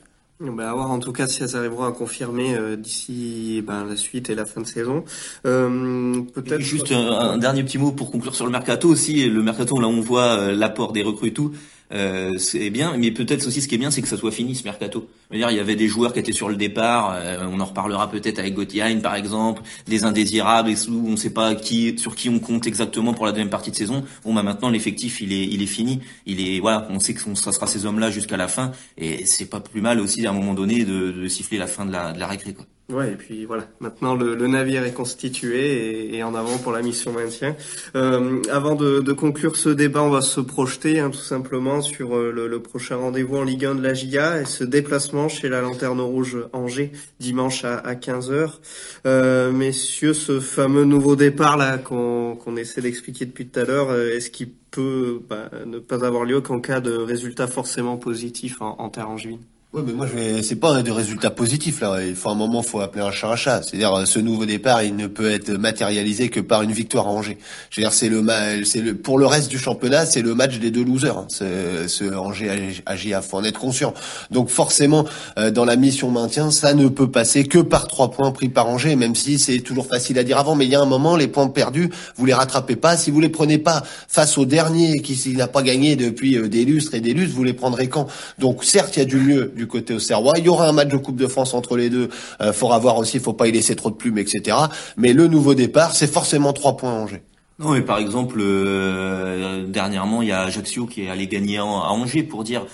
On 0.45 0.51
va 0.53 0.73
voir 0.73 0.91
en 0.91 0.99
tout 0.99 1.13
cas 1.13 1.29
si 1.29 1.43
elles 1.45 1.55
arriveront 1.55 1.85
à 1.85 1.93
confirmer 1.93 2.57
euh, 2.57 2.77
d'ici 2.77 3.63
ben, 3.65 3.85
la 3.85 3.97
suite 3.97 4.29
et 4.29 4.35
la 4.35 4.45
fin 4.45 4.61
de 4.61 4.67
saison. 4.67 5.05
Euh, 5.47 6.21
peut-être 6.35 6.61
juste 6.61 6.91
un, 6.91 7.39
dernier 7.39 7.63
petit 7.63 7.79
mot 7.79 7.93
pour 7.93 8.11
conclure 8.11 8.35
sur 8.35 8.45
le 8.45 8.51
mercato 8.51 8.89
aussi. 8.89 9.29
Le 9.29 9.43
mercato 9.43 9.81
là 9.81 9.87
on 9.87 10.01
voit 10.01 10.53
l'apport 10.53 10.93
des 10.93 11.05
recrues 11.05 11.29
et 11.29 11.33
tout 11.33 11.53
euh, 11.93 12.39
c'est 12.39 12.71
bien, 12.71 12.97
mais 12.97 13.11
peut-être 13.11 13.47
aussi 13.47 13.61
ce 13.61 13.69
qui 13.69 13.75
est 13.75 13.79
bien, 13.79 13.91
c'est 13.91 14.03
que 14.03 14.09
ça 14.09 14.17
soit 14.17 14.33
fini 14.33 14.55
ce 14.55 14.65
mercato. 14.65 15.09
Dire, 15.31 15.51
il 15.51 15.57
y 15.57 15.61
avait 15.61 15.77
des 15.77 15.89
joueurs 15.89 16.13
qui 16.13 16.19
étaient 16.19 16.33
sur 16.33 16.49
le 16.49 16.57
départ. 16.57 17.15
Euh, 17.15 17.47
on 17.51 17.61
en 17.61 17.65
reparlera 17.65 18.11
peut-être 18.11 18.39
avec 18.39 18.55
Gauthier 18.55 18.97
par 19.03 19.15
exemple, 19.15 19.63
des 19.87 20.05
indésirables 20.05 20.71
et 20.71 20.77
où 20.89 21.07
on 21.07 21.13
ne 21.13 21.17
sait 21.17 21.31
pas 21.31 21.55
qui, 21.55 21.99
sur 21.99 22.17
qui 22.17 22.29
on 22.29 22.39
compte 22.39 22.67
exactement 22.67 23.15
pour 23.15 23.27
la 23.27 23.33
deuxième 23.33 23.51
partie 23.51 23.71
de 23.71 23.77
saison. 23.77 24.05
Bon, 24.25 24.35
bah 24.35 24.43
maintenant 24.43 24.71
l'effectif 24.71 25.21
il 25.21 25.33
est, 25.33 25.45
il 25.45 25.63
est 25.63 25.67
fini. 25.67 26.01
Il 26.27 26.41
est, 26.41 26.61
voilà, 26.61 26.87
on 26.91 27.01
sait 27.01 27.15
que 27.15 27.21
ça 27.35 27.53
sera 27.53 27.67
ces 27.67 27.87
hommes-là 27.87 28.11
jusqu'à 28.11 28.37
la 28.37 28.49
fin, 28.49 28.73
et 28.99 29.25
c'est 29.27 29.47
pas 29.47 29.61
plus 29.61 29.81
mal 29.81 30.01
aussi 30.01 30.27
à 30.27 30.31
un 30.31 30.35
moment 30.35 30.55
donné 30.55 30.85
de, 30.85 31.13
de 31.13 31.29
siffler 31.29 31.59
la 31.59 31.67
fin 31.67 31.87
de 31.87 31.93
la, 31.93 32.13
de 32.13 32.19
la 32.19 32.27
récré. 32.27 32.53
Quoi. 32.55 32.67
Ouais, 32.93 33.13
et 33.13 33.17
puis 33.17 33.47
voilà, 33.47 33.67
maintenant 33.81 34.15
le, 34.15 34.35
le 34.35 34.47
navire 34.49 34.85
est 34.85 34.93
constitué 34.93 36.11
et, 36.11 36.17
et, 36.17 36.23
en 36.23 36.35
avant 36.35 36.59
pour 36.59 36.73
la 36.73 36.83
mission 36.83 37.11
maintien. 37.11 37.57
Euh, 37.97 38.43
avant 38.51 38.75
de, 38.75 39.01
de, 39.01 39.13
conclure 39.15 39.57
ce 39.57 39.71
débat, 39.71 40.03
on 40.03 40.11
va 40.11 40.21
se 40.21 40.41
projeter 40.41 41.01
hein, 41.01 41.09
tout 41.09 41.17
simplement 41.17 41.81
sur 41.81 42.15
euh, 42.15 42.31
le, 42.31 42.49
le, 42.49 42.61
prochain 42.61 42.97
rendez-vous 42.97 43.39
en 43.39 43.45
Ligue 43.45 43.65
1 43.65 43.77
de 43.77 43.83
la 43.83 43.95
GIA 43.95 44.43
et 44.43 44.45
ce 44.45 44.63
déplacement 44.63 45.31
chez 45.31 45.49
la 45.49 45.63
Lanterne 45.63 46.03
Rouge 46.03 46.37
Angers 46.53 46.93
dimanche 47.19 47.65
à, 47.65 47.79
à 47.79 47.95
15h. 47.95 48.59
Euh, 49.07 49.53
messieurs, 49.53 50.13
ce 50.13 50.39
fameux 50.39 50.85
nouveau 50.85 51.17
départ 51.17 51.57
là 51.57 51.79
qu'on 51.79 52.37
qu'on 52.37 52.57
essaie 52.57 52.83
d'expliquer 52.83 53.25
depuis 53.25 53.49
tout 53.49 53.59
à 53.59 53.65
l'heure, 53.65 53.89
euh, 53.89 54.15
est-ce 54.15 54.29
qu'il 54.29 54.51
peut 54.71 55.23
bah, 55.27 55.51
ne 55.65 55.79
pas 55.79 56.05
avoir 56.05 56.27
lieu 56.27 56.43
qu'en 56.43 56.61
cas 56.61 56.81
de 56.81 56.93
résultat 56.93 57.47
forcément 57.47 57.97
positif 57.97 58.61
en, 58.61 58.77
en 58.79 58.91
terre 58.91 59.09
angevine? 59.09 59.41
Oui, 59.75 59.83
mais 59.87 59.95
moi, 59.95 60.07
je 60.07 60.19
vais... 60.19 60.43
c'est 60.43 60.57
pas 60.57 60.83
de 60.83 60.91
résultats 60.91 61.31
positifs 61.31 61.81
là. 61.81 62.05
Il 62.05 62.15
faut 62.15 62.29
un 62.29 62.35
moment, 62.35 62.61
faut 62.63 62.81
appeler 62.81 63.03
un 63.03 63.11
chat 63.11 63.31
un 63.31 63.37
chat. 63.37 63.63
C'est-à-dire, 63.63 64.07
ce 64.07 64.19
nouveau 64.19 64.45
départ, 64.45 64.83
il 64.83 64.97
ne 64.97 65.07
peut 65.07 65.31
être 65.31 65.51
matérialisé 65.53 66.29
que 66.29 66.41
par 66.41 66.61
une 66.61 66.73
victoire 66.73 67.07
à 67.07 67.11
Angers. 67.11 67.39
Je 67.71 67.81
veux 67.81 67.85
dire, 67.85 67.95
c'est 67.95 68.11
le, 68.11 68.23
c'est 68.67 68.83
le, 68.83 68.95
pour 68.95 69.19
le 69.19 69.25
reste 69.25 69.49
du 69.49 69.59
championnat, 69.59 70.05
c'est 70.05 70.21
le 70.21 70.35
match 70.35 70.59
des 70.59 70.71
deux 70.71 70.85
losers. 70.85 71.17
Hein. 71.17 71.27
Ce, 71.31 71.89
ce 71.89 72.15
Angers 72.15 72.83
AGA, 72.85 73.23
faut 73.23 73.39
en 73.39 73.45
être 73.45 73.59
conscient. 73.59 73.95
Donc 74.31 74.51
forcément, 74.51 75.07
euh, 75.39 75.51
dans 75.51 75.65
la 75.65 75.77
mission 75.77 76.11
maintien, 76.11 76.51
ça 76.51 76.75
ne 76.75 76.89
peut 76.89 77.11
passer 77.11 77.45
que 77.45 77.59
par 77.59 77.89
trois 77.89 78.11
points 78.11 78.31
pris 78.31 78.51
par 78.51 78.69
Angers, 78.69 78.95
même 78.95 79.15
si 79.15 79.39
c'est 79.39 79.61
toujours 79.61 79.87
facile 79.87 80.19
à 80.19 80.25
dire 80.25 80.37
avant. 80.37 80.55
Mais 80.55 80.67
il 80.67 80.71
y 80.71 80.75
a 80.75 80.83
un 80.83 80.87
moment, 80.87 81.17
les 81.17 81.29
points 81.29 81.49
perdus, 81.49 81.89
vous 82.17 82.27
les 82.27 82.35
rattrapez 82.35 82.77
pas. 82.77 82.99
Si 82.99 83.11
vous 83.11 83.21
les 83.21 83.31
prenez 83.31 83.57
pas 83.57 83.83
face 84.07 84.37
au 84.37 84.45
dernier 84.45 85.01
qui 85.01 85.35
n'a 85.35 85.49
pas 85.49 85.63
gagné 85.63 85.97
depuis 85.97 86.37
euh, 86.37 86.49
des 86.51 86.67
lustres 86.67 86.95
et 86.95 87.01
des 87.01 87.15
lustres, 87.15 87.35
vous 87.35 87.45
les 87.45 87.55
prendrez 87.55 87.89
quand? 87.89 88.07
Donc 88.39 88.65
certes, 88.65 88.99
il 88.99 88.99
y 88.99 89.03
a 89.03 89.07
du 89.07 89.17
mieux 89.17 89.51
côté 89.67 89.99
Serrois. 89.99 90.35
Il 90.39 90.45
y 90.45 90.49
aura 90.49 90.69
un 90.69 90.73
match 90.73 90.89
de 90.89 90.97
Coupe 90.97 91.17
de 91.17 91.27
France 91.27 91.55
entre 91.55 91.77
les 91.77 91.91
deux. 91.91 92.09
Euh, 92.41 92.53
faudra 92.53 92.79
voir 92.79 92.99
aussi, 92.99 93.19
faut 93.19 93.33
pas 93.33 93.49
y 93.49 93.53
laisser 93.53 93.77
trop 93.77 93.91
de 93.91 93.97
plumes, 93.97 94.19
etc. 94.19 94.57
Mais 94.97 95.13
le 95.13 95.27
nouveau 95.27 95.55
départ, 95.55 95.95
c'est 95.95 96.11
forcément 96.11 96.53
trois 96.53 96.77
points 96.77 96.93
à 96.93 96.95
Angers. 96.95 97.23
Non, 97.59 97.73
mais 97.73 97.83
par 97.83 97.99
exemple, 97.99 98.39
euh, 98.41 99.67
dernièrement, 99.67 100.23
il 100.23 100.29
y 100.29 100.33
a 100.33 100.41
Ajaccio 100.41 100.87
qui 100.87 101.05
est 101.05 101.11
allé 101.11 101.27
gagner 101.29 101.59
à 101.59 101.65
Angers 101.65 102.23
pour 102.23 102.45
dire, 102.45 102.67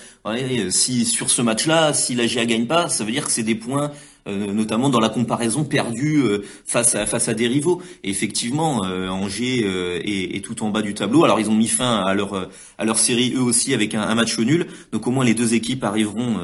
si 0.69 1.05
sur 1.05 1.29
ce 1.29 1.41
match-là, 1.41 1.93
si 1.93 2.15
la 2.15 2.25
GIA 2.25 2.45
gagne 2.45 2.65
pas, 2.65 2.89
ça 2.89 3.03
veut 3.03 3.11
dire 3.11 3.25
que 3.25 3.31
c'est 3.31 3.43
des 3.43 3.55
points 3.55 3.91
notamment 4.25 4.89
dans 4.89 4.99
la 4.99 5.09
comparaison 5.09 5.63
perdue 5.63 6.21
euh, 6.21 6.43
face 6.65 6.95
à 6.95 7.05
face 7.05 7.29
à 7.29 7.33
des 7.33 7.47
rivaux. 7.47 7.81
Et 8.03 8.09
effectivement, 8.09 8.85
euh, 8.85 9.07
Angers 9.09 9.59
est, 9.59 10.35
est, 10.35 10.41
tout 10.41 10.63
en 10.63 10.69
bas 10.69 10.81
du 10.81 10.93
tableau. 10.93 11.23
Alors 11.23 11.39
ils 11.39 11.49
ont 11.49 11.55
mis 11.55 11.67
fin 11.67 12.01
à 12.01 12.13
leur 12.13 12.49
à 12.77 12.85
leur 12.85 12.97
série 12.97 13.33
eux 13.35 13.41
aussi 13.41 13.73
avec 13.73 13.95
un, 13.95 14.01
un 14.01 14.15
match 14.15 14.37
nul. 14.39 14.67
Donc 14.91 15.07
au 15.07 15.11
moins 15.11 15.25
les 15.25 15.33
deux 15.33 15.53
équipes 15.53 15.83
arriveront 15.83 16.37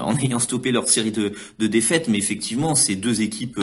en 0.00 0.16
ayant 0.18 0.38
stoppé 0.38 0.72
leur 0.72 0.88
série 0.88 1.12
de, 1.12 1.32
de 1.58 1.66
défaites. 1.66 2.08
Mais 2.08 2.18
effectivement, 2.18 2.74
ces 2.74 2.96
deux 2.96 3.22
équipes 3.22 3.60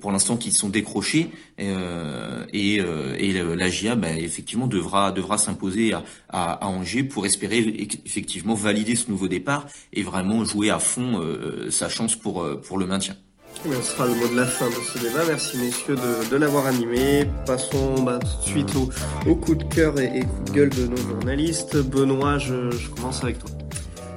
pour 0.00 0.12
l'instant 0.12 0.36
qui 0.36 0.52
sont 0.52 0.68
décrochées 0.68 1.30
et, 1.58 2.78
et 3.18 3.32
la 3.32 3.70
GIA 3.70 3.94
bah, 3.94 4.16
effectivement 4.18 4.66
devra 4.66 5.12
devra 5.12 5.38
s'imposer 5.38 5.92
à, 5.92 6.04
à, 6.28 6.52
à, 6.64 6.66
Angers 6.66 7.04
pour 7.04 7.26
espérer 7.26 7.58
effectivement 8.04 8.54
valider 8.54 8.94
ce 8.94 9.10
nouveau 9.10 9.28
départ 9.28 9.66
et 9.92 10.02
vraiment 10.02 10.44
jouer 10.44 10.70
à 10.70 10.78
fond 10.78 11.20
sa 11.70 11.88
chance 11.88 12.16
pour 12.16 12.31
euh, 12.40 12.60
pour, 12.60 12.78
le 12.78 12.86
maintien. 12.86 13.14
ce 13.64 13.82
sera 13.82 14.06
le 14.06 14.14
mot 14.14 14.28
de 14.28 14.36
la 14.36 14.46
fin 14.46 14.68
de 14.68 14.74
ce 14.74 14.98
débat. 14.98 15.24
Merci 15.28 15.58
messieurs 15.58 15.96
de, 16.30 16.36
l'avoir 16.36 16.66
animé. 16.66 17.26
Passons 17.46 18.02
bah, 18.02 18.18
tout 18.18 18.44
de 18.44 18.48
suite 18.48 18.74
au, 19.26 19.34
coup 19.34 19.54
de 19.54 19.64
cœur 19.64 19.98
et, 20.00 20.20
coup 20.20 20.44
de 20.46 20.50
gueule 20.52 20.70
de 20.70 20.86
nos 20.86 20.96
journalistes. 20.96 21.76
Benoît, 21.76 22.38
je, 22.38 22.88
commence 22.94 23.22
avec 23.22 23.38
toi. 23.38 23.50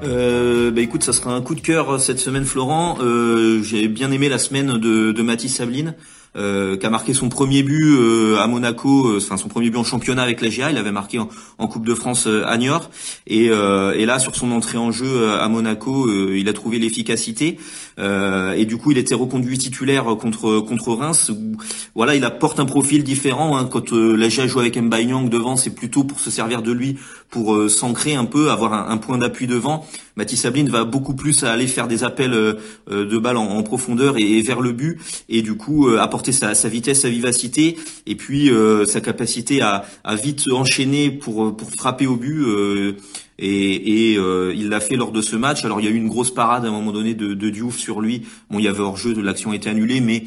Euh, 0.03 0.71
bah 0.71 0.81
écoute, 0.81 1.03
ça 1.03 1.13
sera 1.13 1.33
un 1.33 1.41
coup 1.41 1.55
de 1.55 1.61
cœur 1.61 1.99
cette 1.99 2.19
semaine, 2.19 2.45
Florent. 2.45 2.97
Euh, 3.01 3.61
J'ai 3.63 3.87
bien 3.87 4.11
aimé 4.11 4.29
la 4.29 4.37
semaine 4.37 4.77
de, 4.77 5.11
de 5.11 5.21
Mathis 5.21 5.55
Sabline. 5.55 5.95
Euh, 6.37 6.75
qui 6.75 6.85
a 6.85 6.89
marqué 6.89 7.13
son 7.13 7.29
premier 7.29 7.63
but 7.63 7.95
euh, 7.97 8.39
à 8.39 8.47
Monaco, 8.47 9.07
euh, 9.07 9.17
enfin 9.17 9.37
son 9.37 9.47
premier 9.47 9.69
but 9.69 9.77
en 9.77 9.85
championnat 9.85 10.21
avec 10.21 10.41
la 10.41 10.49
GIA. 10.49 10.69
Il 10.69 10.77
avait 10.77 10.91
marqué 10.91 11.17
en, 11.17 11.27
Coupe 11.67 11.85
de 11.85 11.95
France 11.95 12.27
à 12.27 12.57
Niort. 12.57 12.89
Et, 13.27 13.45
et, 13.45 14.05
là, 14.05 14.19
sur 14.19 14.35
son 14.35 14.51
entrée 14.51 14.77
en 14.77 14.91
jeu 14.91 15.29
à 15.29 15.47
Monaco, 15.49 16.09
il 16.31 16.47
a 16.47 16.53
trouvé 16.53 16.77
l'efficacité. 16.77 17.57
et 17.97 18.65
du 18.65 18.77
coup, 18.77 18.91
il 18.91 18.97
était 18.97 19.15
reconduit 19.15 19.57
titulaire 19.57 20.05
contre 20.17 20.59
contre 20.59 20.93
Reims, 20.93 21.31
voilà, 21.95 22.15
il 22.15 22.25
apporte 22.25 22.59
un 22.59 22.65
profil 22.65 23.03
différent. 23.03 23.57
Hein. 23.57 23.69
Quand 23.71 23.93
euh, 23.93 24.15
la 24.15 24.29
GIA 24.29 24.47
joue 24.47 24.59
avec 24.59 24.77
Mbayang 24.77 25.29
devant, 25.29 25.55
c'est 25.55 25.73
plutôt 25.73 26.03
pour 26.03 26.19
se 26.19 26.29
servir 26.29 26.61
de 26.61 26.71
lui, 26.71 26.97
pour 27.29 27.55
euh, 27.55 27.69
s'ancrer 27.69 28.15
un 28.15 28.25
peu, 28.25 28.51
avoir 28.51 28.73
un, 28.73 28.97
point 28.97 29.17
d'appui 29.17 29.47
devant. 29.47 29.85
Mathis 30.15 30.41
Sabline 30.41 30.69
va 30.69 30.83
beaucoup 30.83 31.13
plus 31.13 31.43
aller 31.43 31.67
faire 31.67 31.87
des 31.87 32.03
appels 32.03 32.31
de 32.31 33.17
balles 33.17 33.37
en, 33.37 33.63
profondeur 33.63 34.17
et, 34.17 34.41
vers 34.41 34.61
le 34.61 34.71
but, 34.71 34.99
et 35.27 35.41
du 35.41 35.55
coup 35.55 35.89
apporter 35.89 36.24
sa, 36.31 36.53
vitesse, 36.69 37.01
sa 37.01 37.09
vivacité, 37.09 37.77
et 38.05 38.15
puis 38.15 38.51
sa 38.87 39.01
capacité 39.01 39.61
à, 39.61 39.85
vite 40.15 40.43
enchaîner 40.51 41.11
pour, 41.11 41.55
pour 41.55 41.69
frapper 41.71 42.07
au 42.07 42.15
but 42.15 42.43
et, 43.37 44.11
et 44.13 44.17
euh, 44.17 44.53
il 44.55 44.69
l'a 44.69 44.79
fait 44.79 44.95
lors 44.95 45.11
de 45.11 45.21
ce 45.21 45.35
match. 45.35 45.65
Alors 45.65 45.81
il 45.81 45.85
y 45.85 45.87
a 45.87 45.91
eu 45.91 45.95
une 45.95 46.07
grosse 46.07 46.33
parade 46.33 46.65
à 46.65 46.69
un 46.69 46.71
moment 46.71 46.91
donné 46.91 47.13
de, 47.13 47.33
de 47.33 47.49
Diouf 47.49 47.77
sur 47.77 48.01
lui. 48.01 48.23
Bon, 48.49 48.59
il 48.59 48.65
y 48.65 48.67
avait 48.67 48.79
hors 48.79 48.97
jeu, 48.97 49.13
l'action 49.21 49.53
était 49.53 49.69
annulée, 49.69 49.99
mais 49.99 50.23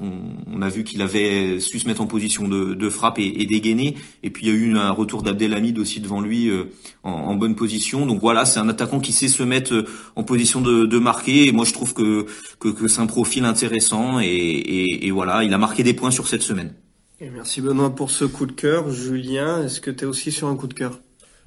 on, 0.00 0.62
a 0.62 0.68
vu 0.68 0.84
qu'il 0.84 1.02
avait 1.02 1.60
su 1.60 1.78
se 1.78 1.86
mettre 1.86 2.00
en 2.00 2.06
position 2.06 2.48
de, 2.48 2.74
de 2.74 2.88
frappe 2.88 3.18
et, 3.18 3.42
et, 3.42 3.46
dégainer. 3.46 3.96
Et 4.22 4.30
puis 4.30 4.46
il 4.46 4.48
y 4.48 4.52
a 4.52 4.58
eu 4.58 4.76
un 4.76 4.90
retour 4.90 5.22
d'Abdelhamid 5.22 5.78
aussi 5.78 6.00
devant 6.00 6.20
lui 6.20 6.48
euh, 6.48 6.64
en, 7.02 7.34
bonne 7.34 7.54
position. 7.54 8.06
Donc 8.06 8.20
voilà, 8.20 8.44
c'est 8.44 8.58
un 8.58 8.68
attaquant 8.68 9.00
qui 9.00 9.12
sait 9.12 9.28
se 9.28 9.42
mettre 9.42 9.74
euh, 9.74 9.84
en 10.16 10.22
position 10.24 10.60
de, 10.60 10.98
marquer. 10.98 11.46
Et 11.48 11.52
moi 11.52 11.64
je 11.64 11.72
trouve 11.72 11.92
que, 11.94 12.26
c'est 12.88 13.00
un 13.00 13.06
profil 13.06 13.44
intéressant 13.44 14.18
et, 14.20 15.10
voilà, 15.12 15.44
il 15.44 15.52
a 15.52 15.58
marqué 15.58 15.82
des 15.82 15.94
points 15.94 16.10
sur 16.10 16.26
cette 16.26 16.42
semaine. 16.42 16.74
Merci 17.20 17.60
Benoît 17.60 17.94
pour 17.94 18.10
ce 18.10 18.24
coup 18.24 18.46
de 18.46 18.52
cœur. 18.52 18.90
Julien, 18.90 19.62
est-ce 19.62 19.80
que 19.80 19.92
tu 19.92 20.04
es 20.04 20.06
aussi 20.06 20.32
sur 20.32 20.48
un 20.48 20.56
coup 20.56 20.66
de 20.66 20.74
cœur? 20.74 20.98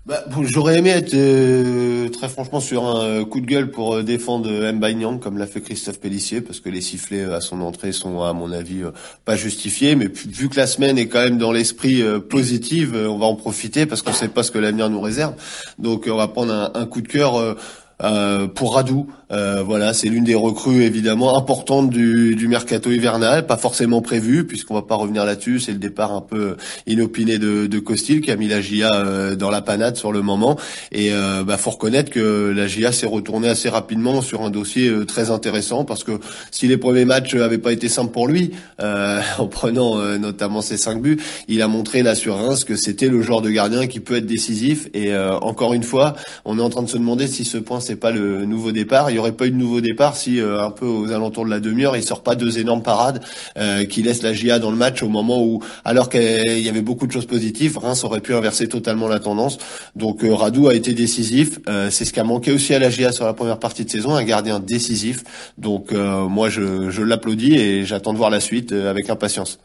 Bah, 0.05 0.23
J'aurais 0.43 0.77
aimé 0.77 0.91
être 0.91 1.13
euh, 1.13 2.09
très 2.09 2.29
franchement 2.29 2.59
sur 2.59 2.85
un 2.85 3.03
euh, 3.03 3.25
coup 3.25 3.41
de 3.41 3.45
gueule 3.45 3.71
pour 3.71 3.95
euh, 3.95 4.03
défendre 4.03 4.49
Nyang 4.71 5.19
comme 5.19 5.37
l'a 5.37 5.47
fait 5.47 5.61
Christophe 5.61 5.99
Pellissier 5.99 6.41
parce 6.41 6.59
que 6.59 6.69
les 6.69 6.81
sifflets 6.81 7.23
à 7.23 7.41
son 7.41 7.61
entrée 7.61 7.91
sont 7.91 8.21
à 8.21 8.33
mon 8.33 8.51
avis 8.51 8.83
pas 9.25 9.35
justifiés. 9.35 9.95
Mais 9.95 10.07
vu 10.07 10.49
que 10.49 10.57
la 10.57 10.67
semaine 10.67 10.97
est 10.97 11.07
quand 11.07 11.23
même 11.23 11.37
dans 11.37 11.51
l'esprit 11.51 12.03
positif 12.29 12.89
on 12.93 13.17
va 13.17 13.25
en 13.25 13.35
profiter 13.35 13.85
parce 13.85 14.01
qu'on 14.01 14.13
sait 14.13 14.27
pas 14.27 14.43
ce 14.43 14.51
que 14.51 14.59
l'avenir 14.59 14.89
nous 14.89 15.01
réserve. 15.01 15.33
Donc 15.79 16.07
on 16.07 16.17
va 16.17 16.27
prendre 16.27 16.53
un, 16.53 16.71
un 16.73 16.85
coup 16.85 17.01
de 17.01 17.07
cœur 17.07 17.55
pour 17.99 18.75
Radou 18.75 19.07
euh, 19.31 19.63
voilà, 19.63 19.93
c'est 19.93 20.07
l'une 20.07 20.23
des 20.23 20.35
recrues 20.35 20.83
évidemment 20.83 21.37
importantes 21.37 21.89
du, 21.89 22.35
du 22.35 22.47
mercato 22.47 22.91
hivernal, 22.91 23.47
pas 23.47 23.57
forcément 23.57 24.01
prévu 24.01 24.45
puisqu'on 24.45 24.75
va 24.75 24.83
pas 24.83 24.95
revenir 24.95 25.25
là-dessus. 25.25 25.59
C'est 25.59 25.71
le 25.71 25.79
départ 25.79 26.13
un 26.13 26.21
peu 26.21 26.57
inopiné 26.85 27.39
de, 27.39 27.65
de 27.65 27.79
Costil 27.79 28.21
qui 28.21 28.31
a 28.31 28.35
mis 28.35 28.47
la 28.47 28.61
GIA 28.61 28.93
euh, 28.93 29.35
dans 29.35 29.49
la 29.49 29.61
panade 29.61 29.95
sur 29.95 30.11
le 30.11 30.21
moment. 30.21 30.57
Et 30.91 31.11
euh, 31.11 31.43
bah, 31.43 31.57
faut 31.57 31.71
reconnaître 31.71 32.11
que 32.11 32.53
la 32.55 32.67
GIA 32.67 32.91
s'est 32.91 33.07
retournée 33.07 33.49
assez 33.49 33.69
rapidement 33.69 34.21
sur 34.21 34.43
un 34.43 34.49
dossier 34.49 34.89
euh, 34.89 35.05
très 35.05 35.31
intéressant 35.31 35.85
parce 35.85 36.03
que 36.03 36.19
si 36.51 36.67
les 36.67 36.77
premiers 36.77 37.05
matchs 37.05 37.35
avaient 37.35 37.57
pas 37.57 37.71
été 37.71 37.89
simples 37.89 38.11
pour 38.11 38.27
lui, 38.27 38.51
en 39.37 39.47
prenant 39.47 39.97
notamment 40.17 40.61
ses 40.61 40.77
cinq 40.77 41.01
buts, 41.01 41.17
il 41.47 41.61
a 41.61 41.67
montré 41.67 42.03
là 42.03 42.15
sur 42.15 42.35
que 42.65 42.75
c'était 42.75 43.07
le 43.07 43.21
genre 43.21 43.41
de 43.41 43.49
gardien 43.49 43.87
qui 43.87 43.99
peut 43.99 44.15
être 44.15 44.25
décisif. 44.25 44.87
Et 44.93 45.15
encore 45.17 45.73
une 45.73 45.83
fois, 45.83 46.15
on 46.43 46.59
est 46.59 46.61
en 46.61 46.69
train 46.69 46.83
de 46.83 46.89
se 46.89 46.97
demander 46.97 47.27
si 47.27 47.45
ce 47.45 47.57
point 47.57 47.79
c'est 47.85 47.95
pas 47.95 48.11
le 48.11 48.45
nouveau 48.45 48.71
départ 48.71 49.09
il 49.09 49.15
y 49.15 49.19
aurait 49.19 49.31
pas 49.31 49.47
eu 49.47 49.51
de 49.51 49.55
nouveau 49.55 49.81
départ 49.81 50.15
si 50.15 50.39
euh, 50.39 50.61
un 50.61 50.71
peu 50.71 50.85
aux 50.85 51.11
alentours 51.11 51.45
de 51.45 51.49
la 51.49 51.59
demi-heure, 51.59 51.95
il 51.95 52.03
sort 52.03 52.23
pas 52.23 52.35
deux 52.35 52.59
énormes 52.59 52.83
parades 52.83 53.21
euh, 53.57 53.85
qui 53.85 54.01
laissent 54.01 54.23
la 54.23 54.33
GIA 54.33 54.59
dans 54.59 54.71
le 54.71 54.77
match 54.77 55.03
au 55.03 55.09
moment 55.09 55.43
où, 55.43 55.61
alors 55.83 56.09
qu'il 56.09 56.59
y 56.59 56.69
avait 56.69 56.81
beaucoup 56.81 57.07
de 57.07 57.11
choses 57.11 57.25
positives, 57.25 57.77
Reims 57.77 58.03
aurait 58.03 58.21
pu 58.21 58.33
inverser 58.33 58.67
totalement 58.67 59.07
la 59.07 59.19
tendance. 59.19 59.57
Donc 59.95 60.23
euh, 60.23 60.33
Radou 60.33 60.67
a 60.67 60.75
été 60.75 60.93
décisif. 60.93 61.59
c'est 61.89 62.05
ce 62.05 62.13
qui 62.13 62.19
a 62.19 62.23
manqué 62.23 62.51
aussi 62.51 62.73
à 62.73 62.79
la 62.79 62.89
GIA 62.89 63.11
sur 63.11 63.25
la 63.25 63.33
première 63.33 63.59
partie 63.59 63.85
de 63.85 63.89
saison, 63.89 64.15
un 64.15 64.23
gardien 64.23 64.59
décisif. 64.59 65.23
Donc 65.57 65.91
moi 65.91 66.49
je, 66.49 66.89
je 66.89 67.01
l'applaudis 67.01 67.55
et 67.55 67.85
j'attends 67.85 68.13
de 68.13 68.17
voir 68.17 68.29
la 68.29 68.39
suite 68.39 68.71
avec 68.71 69.09
impatience. 69.09 69.59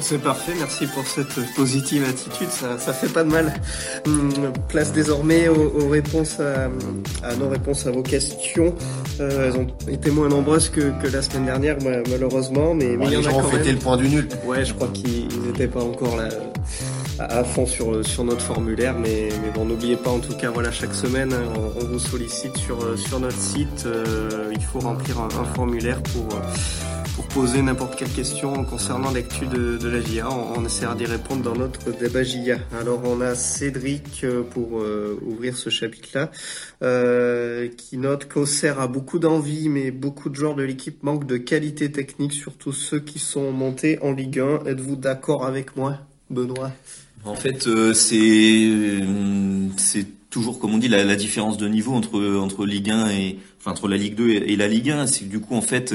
C'est 0.00 0.18
parfait, 0.18 0.52
merci 0.58 0.86
pour 0.88 1.06
cette 1.06 1.54
positive 1.54 2.04
attitude, 2.04 2.48
ça, 2.50 2.76
ça 2.78 2.92
fait 2.92 3.08
pas 3.08 3.22
de 3.22 3.30
mal. 3.30 3.52
Hum, 4.06 4.32
place 4.68 4.92
désormais 4.92 5.48
aux, 5.48 5.88
réponses 5.88 6.40
à, 6.40 7.34
nos 7.36 7.48
réponses 7.48 7.86
à 7.86 7.92
vos 7.92 8.02
questions. 8.02 8.74
Euh, 9.20 9.48
elles 9.48 9.60
ont 9.60 9.66
été 9.88 10.10
moins 10.10 10.28
nombreuses 10.28 10.70
que, 10.70 10.92
que 11.00 11.06
la 11.06 11.22
semaine 11.22 11.46
dernière, 11.46 11.76
malheureusement, 12.10 12.74
mais, 12.74 12.96
mais 12.96 13.16
en 13.16 13.20
a 13.20 13.30
quand 13.30 13.52
même. 13.52 13.64
le 13.64 13.76
point 13.76 13.96
du 13.96 14.08
nul. 14.08 14.28
Ouais, 14.44 14.64
je 14.64 14.74
crois 14.74 14.88
qu'ils 14.88 15.28
n'étaient 15.46 15.68
pas 15.68 15.82
encore 15.82 16.16
là 16.16 16.28
à, 17.20 17.44
fond 17.44 17.64
sur, 17.64 18.04
sur 18.04 18.24
notre 18.24 18.42
formulaire, 18.42 18.94
mais, 18.98 19.28
mais 19.42 19.50
bon, 19.54 19.64
n'oubliez 19.64 19.96
pas 19.96 20.10
en 20.10 20.18
tout 20.18 20.34
cas, 20.34 20.50
voilà, 20.50 20.72
chaque 20.72 20.94
semaine, 20.94 21.32
on, 21.80 21.84
vous 21.84 21.98
sollicite 22.00 22.56
sur, 22.56 22.98
sur 22.98 23.20
notre 23.20 23.38
site. 23.38 23.84
Euh, 23.86 24.52
il 24.52 24.62
faut 24.62 24.80
remplir 24.80 25.20
un, 25.20 25.28
un 25.40 25.44
formulaire 25.54 26.02
pour 26.02 26.28
pour 26.28 26.95
poser 27.36 27.60
n'importe 27.60 27.96
quelle 27.96 28.08
question 28.08 28.64
concernant 28.64 29.10
l'actu 29.10 29.46
de, 29.46 29.76
de, 29.76 29.88
la 29.90 30.00
GIA. 30.00 30.26
On, 30.30 30.64
essaiera 30.64 30.94
d'y 30.94 31.04
répondre 31.04 31.42
dans 31.42 31.54
notre 31.54 31.92
débat 31.92 32.22
GIA. 32.22 32.58
Alors 32.80 33.02
on 33.04 33.20
a 33.20 33.34
Cédric 33.34 34.24
euh, 34.24 34.42
pour 34.42 34.80
euh, 34.80 35.20
ouvrir 35.22 35.54
ce 35.54 35.68
chapitre-là, 35.68 36.30
euh, 36.82 37.68
qui 37.68 37.98
note 37.98 38.26
qu'Auxerre 38.26 38.80
a 38.80 38.88
beaucoup 38.88 39.18
d'envie, 39.18 39.68
mais 39.68 39.90
beaucoup 39.90 40.30
de 40.30 40.34
joueurs 40.34 40.54
de 40.54 40.62
l'équipe 40.62 41.02
manquent 41.02 41.26
de 41.26 41.36
qualité 41.36 41.92
technique, 41.92 42.32
surtout 42.32 42.72
ceux 42.72 43.00
qui 43.00 43.18
sont 43.18 43.52
montés 43.52 43.98
en 44.00 44.12
Ligue 44.12 44.40
1. 44.40 44.64
Êtes-vous 44.64 44.96
d'accord 44.96 45.44
avec 45.44 45.76
moi, 45.76 45.98
Benoît? 46.30 46.72
En 47.26 47.34
fait, 47.34 47.68
c'est 47.92 48.70
c'est 49.76 50.06
toujours, 50.30 50.58
comme 50.58 50.72
on 50.72 50.78
dit, 50.78 50.88
la, 50.88 51.04
la, 51.04 51.16
différence 51.16 51.58
de 51.58 51.68
niveau 51.68 51.92
entre 51.92 52.18
entre 52.38 52.64
Ligue 52.64 52.90
1 52.90 53.10
et 53.10 53.38
enfin 53.60 53.72
entre 53.72 53.88
la 53.88 53.98
Ligue 53.98 54.14
2 54.14 54.30
et, 54.30 54.52
et 54.52 54.56
la 54.56 54.68
Ligue 54.68 54.90
1. 54.90 55.06
C'est 55.06 55.28
du 55.28 55.40
coup 55.40 55.54
en 55.54 55.60
fait 55.60 55.92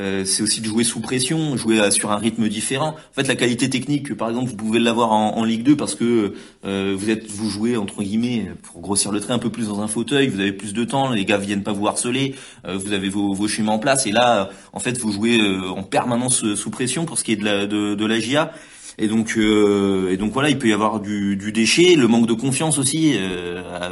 euh, 0.00 0.24
c'est 0.24 0.42
aussi 0.42 0.62
de 0.62 0.66
jouer 0.66 0.82
sous 0.82 1.00
pression, 1.00 1.58
jouer 1.58 1.90
sur 1.90 2.10
un 2.10 2.16
rythme 2.16 2.48
différent. 2.48 2.96
En 2.96 3.14
fait, 3.14 3.28
la 3.28 3.36
qualité 3.36 3.68
technique, 3.68 4.16
par 4.16 4.30
exemple, 4.30 4.48
vous 4.48 4.56
pouvez 4.56 4.78
l'avoir 4.78 5.12
en, 5.12 5.44
Ligue 5.44 5.62
2 5.62 5.76
parce 5.76 5.94
que 5.94 6.34
euh, 6.64 6.94
vous 6.96 7.10
êtes, 7.10 7.26
vous 7.28 7.50
jouez 7.50 7.76
entre 7.76 8.02
guillemets, 8.02 8.50
pour 8.62 8.80
grossir 8.80 9.12
le 9.12 9.20
trait, 9.20 9.34
un 9.34 9.38
peu 9.38 9.50
plus 9.50 9.68
dans 9.68 9.80
un 9.80 9.88
fauteuil. 9.88 10.28
Vous 10.28 10.40
avez 10.40 10.52
plus 10.52 10.72
de 10.72 10.84
temps, 10.84 11.10
les 11.10 11.24
gars 11.26 11.36
viennent 11.36 11.62
pas 11.62 11.72
vous 11.72 11.86
harceler. 11.86 12.34
Euh, 12.66 12.78
vous 12.78 12.92
avez 12.92 13.10
vos, 13.10 13.34
vos, 13.34 13.46
schémas 13.46 13.72
en 13.72 13.78
place 13.78 14.06
et 14.06 14.12
là, 14.12 14.48
en 14.72 14.80
fait, 14.80 14.96
vous 14.98 15.12
jouez 15.12 15.38
en 15.68 15.82
permanence 15.82 16.54
sous 16.54 16.70
pression 16.70 17.04
pour 17.04 17.18
ce 17.18 17.24
qui 17.24 17.32
est 17.32 17.36
de 17.36 17.44
la, 17.44 17.66
de, 17.66 18.06
la 18.06 18.20
GIA. 18.20 18.52
Et 18.98 19.08
donc, 19.08 19.36
et 19.36 20.16
donc 20.16 20.32
voilà, 20.32 20.50
il 20.50 20.58
peut 20.58 20.68
y 20.68 20.72
avoir 20.72 21.00
du, 21.00 21.36
du 21.36 21.52
déchet. 21.52 21.94
Le 21.94 22.06
manque 22.06 22.26
de 22.26 22.32
confiance 22.32 22.78
aussi 22.78 23.16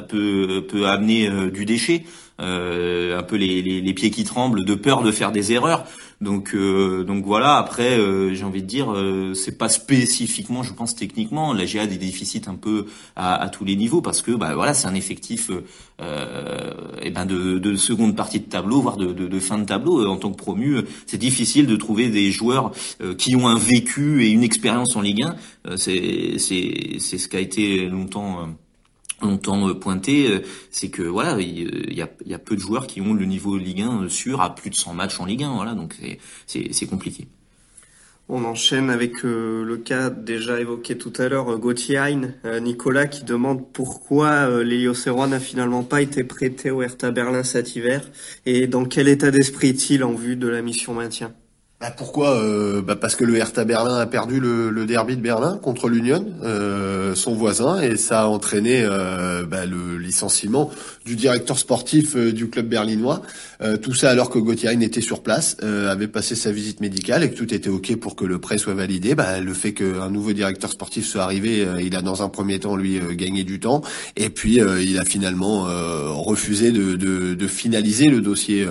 peut, 0.09 0.67
peut 0.69 0.87
amener 0.87 1.31
du 1.51 1.65
déchet 1.65 2.05
un 2.39 3.23
peu 3.23 3.37
les, 3.37 3.63
les, 3.63 3.81
les, 3.81 3.95
pieds 3.95 4.11
qui 4.11 4.25
tremblent 4.25 4.65
de 4.65 4.75
peur 4.75 5.03
de 5.03 5.11
faire 5.11 5.33
des 5.33 5.53
erreurs. 5.53 5.85
Donc 6.21 6.53
euh, 6.55 7.05
donc 7.05 7.25
voilà. 7.25 7.57
Après, 7.57 7.97
euh, 7.99 8.35
j'ai 8.35 8.45
envie 8.45 8.63
de 8.63 8.67
dire, 8.67 8.93
euh, 8.93 9.35
c'est 9.35 9.57
pas 9.57 9.69
spécifiquement, 9.69 10.63
je 10.65 10.73
pense 10.73 10.97
techniquement, 10.97 11.53
la 11.53 11.65
GA 11.65 11.87
des 11.87 11.97
déficits 11.97 12.43
un 12.49 12.57
peu 12.57 12.87
à, 13.15 13.37
à 13.37 13.49
tous 13.49 13.65
les 13.65 13.77
niveaux 13.77 14.01
parce 14.01 14.23
que 14.23 14.33
bah 14.33 14.55
voilà, 14.55 14.75
c'est 14.75 14.89
un 14.89 14.95
effectif 14.95 15.51
euh, 16.01 16.75
et 17.03 17.11
ben 17.11 17.25
de, 17.25 17.59
de, 17.59 17.77
seconde 17.77 18.17
partie 18.17 18.41
de 18.41 18.47
tableau, 18.47 18.81
voire 18.81 18.97
de, 18.97 19.13
de, 19.13 19.29
de 19.29 19.41
fin 19.41 19.59
de 19.59 19.65
tableau. 19.65 20.05
En 20.09 20.17
tant 20.17 20.33
que 20.33 20.37
promu, 20.37 20.79
c'est 21.07 21.19
difficile 21.19 21.67
de 21.67 21.77
trouver 21.77 22.09
des 22.09 22.33
joueurs 22.33 22.73
qui 23.17 23.37
ont 23.37 23.47
un 23.47 23.59
vécu 23.59 24.25
et 24.25 24.31
une 24.31 24.43
expérience 24.43 24.97
en 24.97 25.01
Ligue 25.03 25.25
1. 25.65 25.77
c'est 25.77 26.39
c'est 26.39 26.97
c'est 26.99 27.19
ce 27.19 27.29
qui 27.29 27.37
a 27.37 27.41
été 27.41 27.87
longtemps 27.87 28.49
longtemps 29.23 29.69
euh, 29.69 29.75
pointé, 29.75 30.31
euh, 30.31 30.41
c'est 30.71 30.89
que 30.91 31.03
voilà, 31.03 31.41
il 31.41 31.93
y 31.95 32.03
a, 32.03 32.39
peu 32.39 32.55
de 32.55 32.61
joueurs 32.61 32.87
qui 32.87 33.01
ont 33.01 33.15
le 33.15 33.25
niveau 33.25 33.57
Ligue 33.57 33.83
1 33.83 34.09
sûr 34.09 34.41
à 34.41 34.55
plus 34.55 34.71
de 34.71 34.75
100 34.75 34.95
matchs 34.95 35.21
en 35.21 35.27
Ligue 35.27 35.43
1, 35.43 35.55
voilà, 35.55 35.75
donc 35.75 35.95
c'est 36.47 36.87
compliqué. 36.87 37.29
On 38.31 38.45
enchaîne 38.45 38.91
avec 38.91 39.25
euh, 39.25 39.65
le 39.65 39.79
cas 39.79 40.11
déjà 40.11 40.61
évoqué 40.61 40.99
tout 40.99 41.15
à 41.17 41.31
l'heure, 41.31 41.59
Gauthier 41.59 42.15
Nicolas 42.61 43.07
qui 43.07 43.25
demande 43.25 43.73
pourquoi 43.73 44.51
euh, 44.51 45.27
n'a 45.27 45.41
finalement 45.41 45.83
pas 45.83 46.03
été 46.03 46.25
prêté 46.25 46.71
au 46.71 46.83
Hertha 46.83 47.11
Berlin 47.11 47.43
cet 47.43 47.75
hiver 47.75 48.03
et 48.45 48.67
dans 48.67 48.85
quel 48.85 49.09
état 49.09 49.31
d'esprit 49.31 49.69
est-il 49.69 50.05
en 50.05 50.13
vue 50.13 50.37
de 50.37 50.47
la 50.47 50.61
mission 50.61 50.93
maintien? 50.93 51.33
Bah 51.81 51.93
pourquoi 51.97 52.35
euh, 52.35 52.83
bah 52.83 52.97
Parce 52.97 53.15
que 53.15 53.25
le 53.25 53.37
Hertha 53.37 53.65
Berlin 53.65 53.99
a 53.99 54.07
perdu 54.07 54.41
le, 54.41 54.69
le 54.69 54.85
derby 54.85 55.15
de 55.15 55.21
Berlin 55.21 55.61
contre 55.63 55.89
l'Union, 55.89 56.27
euh, 56.43 57.15
son 57.15 57.37
voisin, 57.37 57.81
et 57.81 57.97
ça 57.97 58.23
a 58.23 58.27
entraîné 58.27 58.83
euh, 58.83 59.45
bah, 59.45 59.65
le 59.65 59.97
licenciement 59.97 60.73
du 61.07 61.15
directeur 61.15 61.57
sportif 61.57 62.17
euh, 62.17 62.33
du 62.33 62.51
club 62.51 62.67
berlinois. 62.67 63.23
Euh, 63.61 63.77
tout 63.77 63.95
ça 63.95 64.11
alors 64.11 64.29
que 64.29 64.41
Gauthier 64.41 64.73
était 64.83 65.01
sur 65.01 65.23
place, 65.23 65.57
avait 65.63 66.09
passé 66.09 66.35
sa 66.35 66.51
visite 66.51 66.81
médicale 66.81 67.23
et 67.23 67.31
que 67.31 67.37
tout 67.37 67.55
était 67.55 67.69
ok 67.69 67.95
pour 67.97 68.17
que 68.17 68.25
le 68.25 68.41
prêt 68.41 68.59
soit 68.59 68.75
validé. 68.75 69.15
Bah, 69.15 69.41
le 69.41 69.55
fait 69.55 69.73
qu'un 69.73 70.11
nouveau 70.11 70.33
directeur 70.33 70.73
sportif 70.73 71.07
soit 71.07 71.23
arrivé, 71.23 71.65
il 71.81 71.95
a 71.95 72.03
dans 72.03 72.23
un 72.23 72.29
premier 72.29 72.59
temps 72.59 72.75
lui 72.75 73.01
gagné 73.13 73.45
du 73.45 73.61
temps, 73.61 73.83
et 74.17 74.31
puis 74.31 74.59
il 74.59 74.99
a 74.99 75.05
finalement 75.05 75.65
refusé 76.23 76.73
de, 76.73 76.97
de, 76.97 77.35
de, 77.35 77.47
finaliser 77.47 78.07
le 78.07 78.21
dossier 78.21 78.67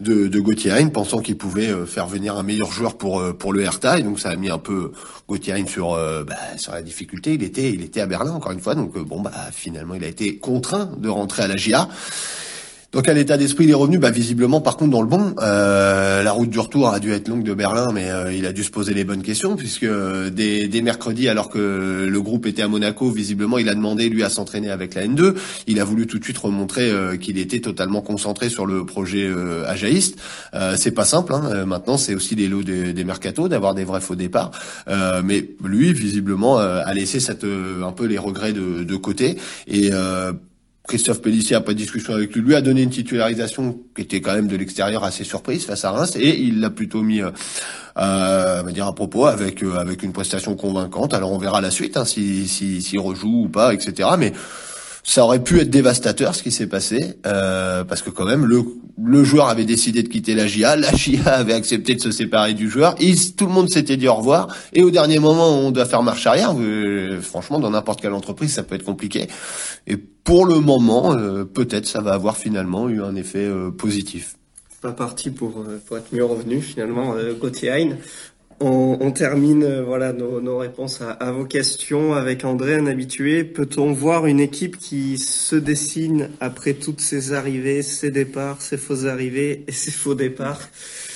de, 0.00 0.26
de 0.26 0.40
Gauthier 0.40 0.72
pensant 0.92 1.20
qu'il 1.20 1.36
pouvait 1.36 1.72
faire 1.86 2.06
venir 2.06 2.36
un 2.36 2.45
meilleur 2.46 2.72
joueur 2.72 2.96
pour 2.96 3.20
euh, 3.20 3.32
pour 3.32 3.52
le 3.52 3.60
Hertha 3.60 3.98
et 3.98 4.02
donc 4.02 4.18
ça 4.20 4.30
a 4.30 4.36
mis 4.36 4.48
un 4.48 4.58
peu 4.58 4.92
Gauthier 5.28 5.66
sur 5.66 5.92
euh, 5.92 6.24
bah, 6.24 6.36
sur 6.56 6.72
la 6.72 6.82
difficulté. 6.82 7.34
Il 7.34 7.42
était 7.42 7.70
il 7.70 7.82
était 7.82 8.00
à 8.00 8.06
Berlin 8.06 8.32
encore 8.32 8.52
une 8.52 8.60
fois 8.60 8.74
donc 8.74 8.96
euh, 8.96 9.04
bon 9.04 9.20
bah 9.20 9.32
finalement 9.52 9.94
il 9.94 10.04
a 10.04 10.08
été 10.08 10.38
contraint 10.38 10.90
de 10.96 11.08
rentrer 11.08 11.42
à 11.42 11.48
la 11.48 11.56
GIA. 11.56 11.88
Donc 12.96 13.10
à 13.10 13.12
l'état 13.12 13.36
d'esprit 13.36 13.64
il 13.64 13.70
est 13.70 13.74
revenu 13.74 13.98
bah, 13.98 14.10
Visiblement 14.10 14.62
par 14.62 14.78
contre 14.78 14.92
dans 14.92 15.02
le 15.02 15.06
bon. 15.06 15.34
Euh, 15.42 16.22
la 16.22 16.32
route 16.32 16.48
du 16.48 16.58
retour 16.58 16.88
a 16.88 16.98
dû 16.98 17.12
être 17.12 17.28
longue 17.28 17.42
de 17.42 17.52
Berlin, 17.52 17.90
mais 17.92 18.08
euh, 18.10 18.32
il 18.32 18.46
a 18.46 18.54
dû 18.54 18.64
se 18.64 18.70
poser 18.70 18.94
les 18.94 19.04
bonnes 19.04 19.22
questions 19.22 19.54
puisque 19.54 19.82
euh, 19.82 20.30
dès, 20.30 20.66
dès, 20.66 20.80
mercredi, 20.80 21.28
alors 21.28 21.50
que 21.50 22.06
le 22.08 22.22
groupe 22.22 22.46
était 22.46 22.62
à 22.62 22.68
Monaco, 22.68 23.10
visiblement 23.10 23.58
il 23.58 23.68
a 23.68 23.74
demandé 23.74 24.08
lui 24.08 24.22
à 24.22 24.30
s'entraîner 24.30 24.70
avec 24.70 24.94
la 24.94 25.06
N2. 25.06 25.34
Il 25.66 25.78
a 25.78 25.84
voulu 25.84 26.06
tout 26.06 26.18
de 26.18 26.24
suite 26.24 26.38
remontrer 26.38 26.90
qu'il 27.20 27.36
était 27.36 27.60
totalement 27.60 28.00
concentré 28.00 28.48
sur 28.48 28.64
le 28.64 28.86
projet 28.86 29.30
ajaïste. 29.66 30.18
c'est 30.76 30.92
pas 30.92 31.04
simple. 31.04 31.34
Hein. 31.34 31.66
Maintenant 31.66 31.98
c'est 31.98 32.14
aussi 32.14 32.34
des 32.34 32.48
lots 32.48 32.62
des, 32.62 32.94
des 32.94 33.04
mercatos 33.04 33.50
d'avoir 33.50 33.74
des 33.74 33.84
vrais 33.84 34.00
faux 34.00 34.14
départs. 34.14 34.52
mais 35.22 35.50
lui 35.62 35.92
visiblement 35.92 36.56
a 36.56 36.94
laissé 36.94 37.20
cette, 37.20 37.44
un 37.44 37.92
peu 37.92 38.06
les 38.06 38.16
regrets 38.16 38.54
de, 38.54 38.84
de 38.84 38.96
côté 38.96 39.36
et 39.66 39.90
Christophe 40.86 41.20
Pellissier, 41.20 41.58
de 41.58 41.72
discussion 41.72 42.14
avec 42.14 42.34
lui, 42.34 42.42
lui 42.42 42.54
a 42.54 42.60
donné 42.60 42.82
une 42.82 42.90
titularisation 42.90 43.80
qui 43.94 44.02
était 44.02 44.20
quand 44.20 44.34
même 44.34 44.46
de 44.46 44.56
l'extérieur 44.56 45.04
assez 45.04 45.24
surprise 45.24 45.66
face 45.66 45.84
à 45.84 45.90
Reims 45.90 46.16
et 46.16 46.38
il 46.38 46.60
l'a 46.60 46.70
plutôt 46.70 47.02
mis 47.02 47.22
euh, 47.22 47.30
euh, 47.98 48.62
va 48.62 48.70
dire 48.72 48.86
à 48.86 48.94
propos 48.94 49.26
avec 49.26 49.62
euh, 49.62 49.76
avec 49.76 50.02
une 50.02 50.12
prestation 50.12 50.54
convaincante. 50.54 51.14
Alors 51.14 51.32
on 51.32 51.38
verra 51.38 51.60
la 51.60 51.70
suite 51.70 51.96
hein, 51.96 52.04
si 52.04 52.46
s'il 52.46 52.82
si, 52.82 52.98
rejoue 52.98 53.44
ou 53.44 53.48
pas, 53.48 53.74
etc. 53.74 54.10
Mais 54.18 54.32
ça 55.06 55.24
aurait 55.24 55.42
pu 55.42 55.60
être 55.60 55.70
dévastateur 55.70 56.34
ce 56.34 56.42
qui 56.42 56.50
s'est 56.50 56.66
passé 56.66 57.14
euh, 57.26 57.84
parce 57.84 58.02
que 58.02 58.10
quand 58.10 58.24
même 58.24 58.44
le 58.44 58.64
le 58.98 59.24
joueur 59.24 59.48
avait 59.48 59.64
décidé 59.64 60.02
de 60.02 60.08
quitter 60.08 60.34
la 60.34 60.46
GIA, 60.46 60.74
la 60.74 60.92
GIA 60.92 61.26
avait 61.26 61.52
accepté 61.52 61.94
de 61.94 62.00
se 62.00 62.10
séparer 62.10 62.54
du 62.54 62.68
joueur, 62.70 62.96
tout 63.36 63.46
le 63.46 63.52
monde 63.52 63.68
s'était 63.68 63.96
dit 63.96 64.08
au 64.08 64.14
revoir 64.14 64.48
et 64.72 64.82
au 64.82 64.90
dernier 64.90 65.18
moment 65.18 65.50
on 65.50 65.70
doit 65.70 65.84
faire 65.84 66.02
marche 66.02 66.26
arrière. 66.26 66.54
Euh, 66.58 67.20
franchement, 67.20 67.60
dans 67.60 67.70
n'importe 67.70 68.00
quelle 68.00 68.14
entreprise, 68.14 68.52
ça 68.52 68.62
peut 68.62 68.74
être 68.74 68.84
compliqué. 68.84 69.28
Et 69.86 69.96
pour 69.96 70.46
le 70.46 70.60
moment, 70.60 71.14
euh, 71.14 71.44
peut-être 71.44 71.86
ça 71.86 72.00
va 72.00 72.14
avoir 72.14 72.36
finalement 72.36 72.88
eu 72.88 73.02
un 73.02 73.14
effet 73.16 73.44
euh, 73.44 73.70
positif. 73.70 74.36
Pas 74.80 74.92
parti 74.92 75.30
pour, 75.30 75.64
pour 75.86 75.98
être 75.98 76.12
mieux 76.12 76.24
revenu 76.24 76.60
finalement, 76.60 77.14
Gauthier 77.38 77.70
Hein. 77.70 77.96
On, 78.58 78.96
on, 79.00 79.10
termine 79.10 79.64
euh, 79.64 79.82
voilà 79.84 80.14
nos, 80.14 80.40
nos 80.40 80.56
réponses 80.56 81.02
à, 81.02 81.10
à, 81.10 81.30
vos 81.30 81.44
questions 81.44 82.14
avec 82.14 82.44
André, 82.44 82.76
un 82.76 82.86
habitué. 82.86 83.44
Peut-on 83.44 83.92
voir 83.92 84.24
une 84.24 84.40
équipe 84.40 84.78
qui 84.78 85.18
se 85.18 85.56
dessine 85.56 86.30
après 86.40 86.72
toutes 86.72 87.00
ces 87.00 87.34
arrivées, 87.34 87.82
ces 87.82 88.10
départs, 88.10 88.62
ces 88.62 88.78
fausses 88.78 89.04
arrivées 89.04 89.64
et 89.68 89.72
ces 89.72 89.90
faux 89.90 90.14
départs? 90.14 90.60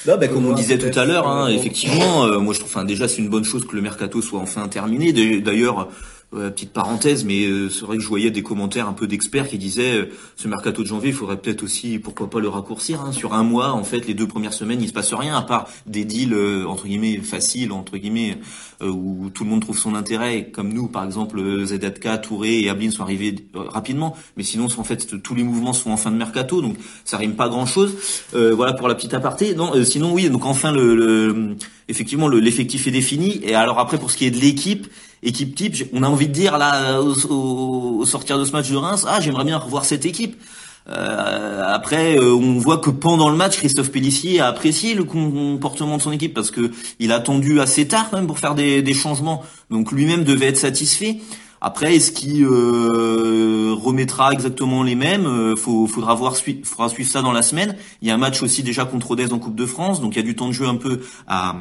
Là, 0.04 0.18
bah, 0.18 0.28
comme 0.28 0.46
on 0.46 0.52
disait 0.52 0.76
tout 0.76 0.98
à 0.98 1.04
l'heure, 1.06 1.28
hein, 1.28 1.48
effectivement, 1.48 2.24
euh, 2.24 2.38
moi 2.38 2.52
je 2.52 2.60
trouve, 2.60 2.72
enfin 2.74 2.84
déjà 2.84 3.08
c'est 3.08 3.18
une 3.18 3.28
bonne 3.28 3.44
chose 3.44 3.66
que 3.66 3.74
le 3.74 3.82
mercato 3.82 4.20
soit 4.20 4.40
enfin 4.40 4.68
terminé. 4.68 5.12
D'ailleurs, 5.40 5.88
petite 6.30 6.72
parenthèse, 6.72 7.24
mais 7.24 7.44
euh, 7.46 7.68
c'est 7.68 7.84
vrai 7.84 7.96
que 7.96 8.02
je 8.02 8.08
voyais 8.08 8.30
des 8.30 8.42
commentaires 8.42 8.88
un 8.88 8.92
peu 8.92 9.06
d'experts 9.06 9.48
qui 9.48 9.58
disaient 9.58 9.96
euh, 9.96 10.10
ce 10.36 10.46
mercato 10.46 10.82
de 10.82 10.86
janvier, 10.86 11.08
il 11.08 11.14
faudrait 11.14 11.36
peut-être 11.36 11.62
aussi, 11.64 11.98
pourquoi 11.98 12.30
pas 12.30 12.38
le 12.38 12.48
raccourcir. 12.48 13.00
Hein. 13.00 13.12
Sur 13.12 13.34
un 13.34 13.42
mois, 13.42 13.72
en 13.72 13.82
fait, 13.82 14.06
les 14.06 14.14
deux 14.14 14.28
premières 14.28 14.52
semaines, 14.52 14.80
il 14.80 14.88
se 14.88 14.92
passe 14.92 15.12
rien 15.12 15.36
à 15.36 15.42
part 15.42 15.68
des 15.86 16.04
deals 16.04 16.32
euh, 16.32 16.64
entre 16.66 16.86
guillemets 16.86 17.18
faciles, 17.18 17.72
entre 17.72 17.96
guillemets, 17.96 18.38
où 18.82 19.28
tout 19.34 19.44
le 19.44 19.50
monde 19.50 19.60
trouve 19.60 19.76
son 19.76 19.94
intérêt, 19.94 20.46
comme 20.50 20.72
nous, 20.72 20.88
par 20.88 21.04
exemple, 21.04 21.66
ZDK, 21.66 22.22
Touré 22.22 22.60
et 22.60 22.70
Ablin 22.70 22.90
sont 22.90 23.02
arrivés 23.02 23.34
rapidement. 23.52 24.16
Mais 24.36 24.42
sinon, 24.42 24.68
en 24.74 24.84
fait, 24.84 25.20
tous 25.22 25.34
les 25.34 25.42
mouvements 25.42 25.74
sont 25.74 25.90
en 25.90 25.98
fin 25.98 26.10
de 26.10 26.16
mercato, 26.16 26.62
donc 26.62 26.76
ça 27.04 27.18
rime 27.18 27.34
pas 27.34 27.48
grand-chose. 27.48 27.96
voilà 28.32 28.72
pour 28.72 28.88
la 28.88 28.94
petite 28.94 29.12
aparté. 29.12 29.54
Non, 29.54 29.72
sinon 29.84 30.14
oui, 30.14 30.30
donc 30.30 30.46
enfin 30.46 30.72
le, 30.72 30.94
le 30.94 31.56
effectivement 31.90 32.28
l'effectif 32.28 32.86
est 32.86 32.90
défini. 32.90 33.40
Et 33.42 33.54
alors 33.54 33.78
après, 33.78 33.98
pour 33.98 34.10
ce 34.10 34.16
qui 34.16 34.26
est 34.26 34.30
de 34.30 34.38
l'équipe 34.38 34.86
équipe 35.22 35.54
type, 35.54 35.76
on 35.92 36.02
a 36.02 36.08
envie 36.08 36.28
de 36.28 36.32
dire 36.32 36.56
là 36.56 37.00
au, 37.02 38.04
sortir 38.06 38.38
de 38.38 38.44
ce 38.44 38.52
match 38.52 38.70
de 38.70 38.76
Reims, 38.76 39.04
ah 39.06 39.20
j'aimerais 39.20 39.44
bien 39.44 39.58
revoir 39.58 39.84
cette 39.84 40.06
équipe. 40.06 40.40
Euh, 40.88 41.62
après, 41.66 42.16
euh, 42.16 42.32
on 42.32 42.58
voit 42.58 42.78
que 42.78 42.88
pendant 42.88 43.28
le 43.28 43.36
match, 43.36 43.58
Christophe 43.58 43.92
Pellissier 43.92 44.40
a 44.40 44.46
apprécié 44.46 44.94
le 44.94 45.04
comportement 45.04 45.98
de 45.98 46.02
son 46.02 46.10
équipe 46.10 46.32
parce 46.32 46.50
que 46.50 46.70
il 46.98 47.12
a 47.12 47.16
attendu 47.16 47.60
assez 47.60 47.86
tard 47.86 48.08
même 48.12 48.26
pour 48.26 48.38
faire 48.38 48.54
des, 48.54 48.80
des 48.80 48.94
changements. 48.94 49.42
Donc 49.70 49.92
lui-même 49.92 50.24
devait 50.24 50.46
être 50.46 50.56
satisfait. 50.56 51.18
Après, 51.60 51.96
est-ce 51.96 52.12
qu'il 52.12 52.44
euh, 52.44 53.72
remettra 53.72 54.32
exactement 54.32 54.82
les 54.82 54.94
mêmes? 54.94 55.26
Euh, 55.26 55.56
faut, 55.56 55.86
Faudra 55.86 56.14
voir, 56.14 56.34
faudra 56.36 56.88
suivre 56.88 57.10
ça 57.10 57.22
dans 57.22 57.32
la 57.32 57.42
semaine. 57.42 57.76
Il 58.00 58.08
y 58.08 58.10
a 58.10 58.14
un 58.14 58.18
match 58.18 58.42
aussi 58.42 58.62
déjà 58.62 58.84
contre 58.84 59.10
Odez 59.10 59.32
en 59.32 59.38
Coupe 59.38 59.56
de 59.56 59.66
France, 59.66 60.00
donc 60.00 60.14
il 60.14 60.16
y 60.16 60.22
a 60.22 60.24
du 60.24 60.34
temps 60.34 60.48
de 60.48 60.52
jeu 60.52 60.66
un 60.66 60.76
peu 60.76 61.00
à, 61.26 61.56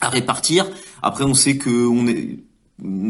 à 0.00 0.08
répartir. 0.08 0.66
Après, 1.02 1.24
on 1.24 1.34
sait 1.34 1.56
que 1.56 1.86
on 1.86 2.06
est 2.06 2.40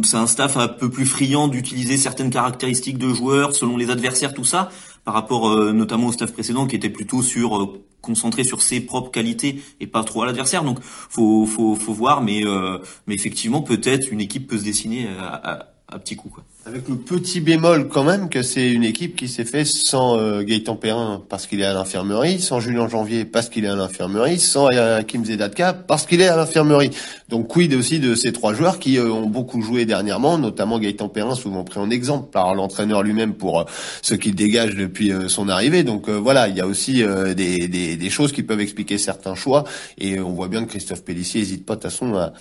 c'est 0.03 0.17
un 0.17 0.27
staff 0.27 0.57
un 0.57 0.69
peu 0.69 0.91
plus 0.91 1.07
friand 1.07 1.49
d'utiliser 1.49 1.97
certaines 1.97 2.31
caractéristiques 2.31 2.99
de 2.99 3.09
joueurs 3.09 3.55
selon 3.55 3.77
les 3.77 3.91
adversaires, 3.91 4.35
tout 4.35 4.45
ça, 4.45 4.71
par 5.05 5.15
rapport 5.15 5.49
euh, 5.49 5.73
notamment 5.73 6.09
au 6.09 6.13
staff 6.13 6.33
précédent 6.33 6.67
qui 6.67 6.77
était 6.77 6.91
plutôt 6.91 7.23
sur 7.23 7.57
euh, 7.57 7.85
concentré 8.01 8.45
sur 8.45 8.61
ses 8.61 8.81
propres 8.81 9.11
qualités 9.11 9.63
et 9.81 9.87
pas 9.87 10.05
trop 10.05 10.23
à 10.23 10.27
l'adversaire. 10.27 10.65
Donc 10.65 10.79
faut 10.83 11.47
faut 11.47 11.75
faut 11.75 11.93
voir, 11.93 12.23
mais 12.23 12.45
euh, 12.45 12.79
mais 13.07 13.15
effectivement 13.15 13.63
peut-être 13.63 14.13
une 14.13 14.21
équipe 14.21 14.49
peut 14.49 14.59
se 14.59 14.65
dessiner 14.65 15.09
à, 15.19 15.53
à, 15.53 15.67
petits 15.99 16.17
coups. 16.17 16.35
Quoi. 16.35 16.45
Avec 16.65 16.89
le 16.89 16.95
petit 16.95 17.41
bémol 17.41 17.89
quand 17.89 18.05
même 18.05 18.29
que 18.29 18.43
c'est 18.43 18.71
une 18.71 18.85
équipe 18.85 19.17
qui 19.17 19.27
s'est 19.27 19.45
fait 19.45 19.65
sans 19.65 20.17
euh, 20.17 20.43
Gaëtan 20.43 20.77
Perrin 20.77 21.21
parce 21.29 21.49
qu'il 21.49 21.61
est 21.61 21.65
à 21.65 21.75
l'infirmerie, 21.75 22.39
sans 22.39 22.61
Julien 22.61 22.89
Janvier 22.89 23.25
parce 23.25 23.49
qu'il 23.49 23.65
est 23.65 23.69
à 23.69 23.75
l'infirmerie, 23.75 24.39
sans 24.39 24.69
Hakim 24.69 25.25
Zedatka 25.25 25.73
parce 25.73 26.07
qu'il 26.07 26.21
est 26.21 26.29
à 26.29 26.37
l'infirmerie. 26.37 26.91
Donc 27.29 27.49
quid 27.49 27.75
aussi 27.75 27.99
de 27.99 28.15
ces 28.15 28.33
trois 28.33 28.55
joueurs 28.55 28.79
qui 28.79 28.97
euh, 28.97 29.11
ont 29.11 29.27
beaucoup 29.27 29.61
joué 29.61 29.87
dernièrement, 29.87 30.39
notamment 30.39 30.79
Gaëtan 30.79 31.09
Perrin, 31.09 31.35
souvent 31.35 31.65
pris 31.65 31.81
en 31.81 31.91
exemple 31.91 32.31
par 32.31 32.55
l'entraîneur 32.55 33.03
lui-même 33.03 33.35
pour 33.35 33.63
euh, 33.63 33.65
ce 34.01 34.15
qu'il 34.15 34.37
dégage 34.37 34.77
depuis 34.77 35.11
son 35.27 35.49
arrivée. 35.49 35.83
Donc 35.83 36.09
voilà, 36.09 36.47
il 36.47 36.57
y 36.57 36.61
a 36.61 36.67
aussi 36.69 37.03
des, 37.35 37.67
des, 37.67 37.97
des, 37.97 38.11
choses 38.11 38.31
qui 38.31 38.45
peuvent 38.45 38.61
expliquer 38.61 38.99
certains 38.99 39.35
choix 39.35 39.65
et 39.99 40.21
on 40.21 40.31
voit 40.31 40.49
bien 40.49 40.63
que 40.65 40.71
Christophe 40.71 41.03
Pellissier 41.03 41.41
n'hésite 41.41 41.67
pas 41.67 41.75
de 41.75 41.81
toute 41.81 41.91
façon 41.91 42.15
à, 42.15 42.33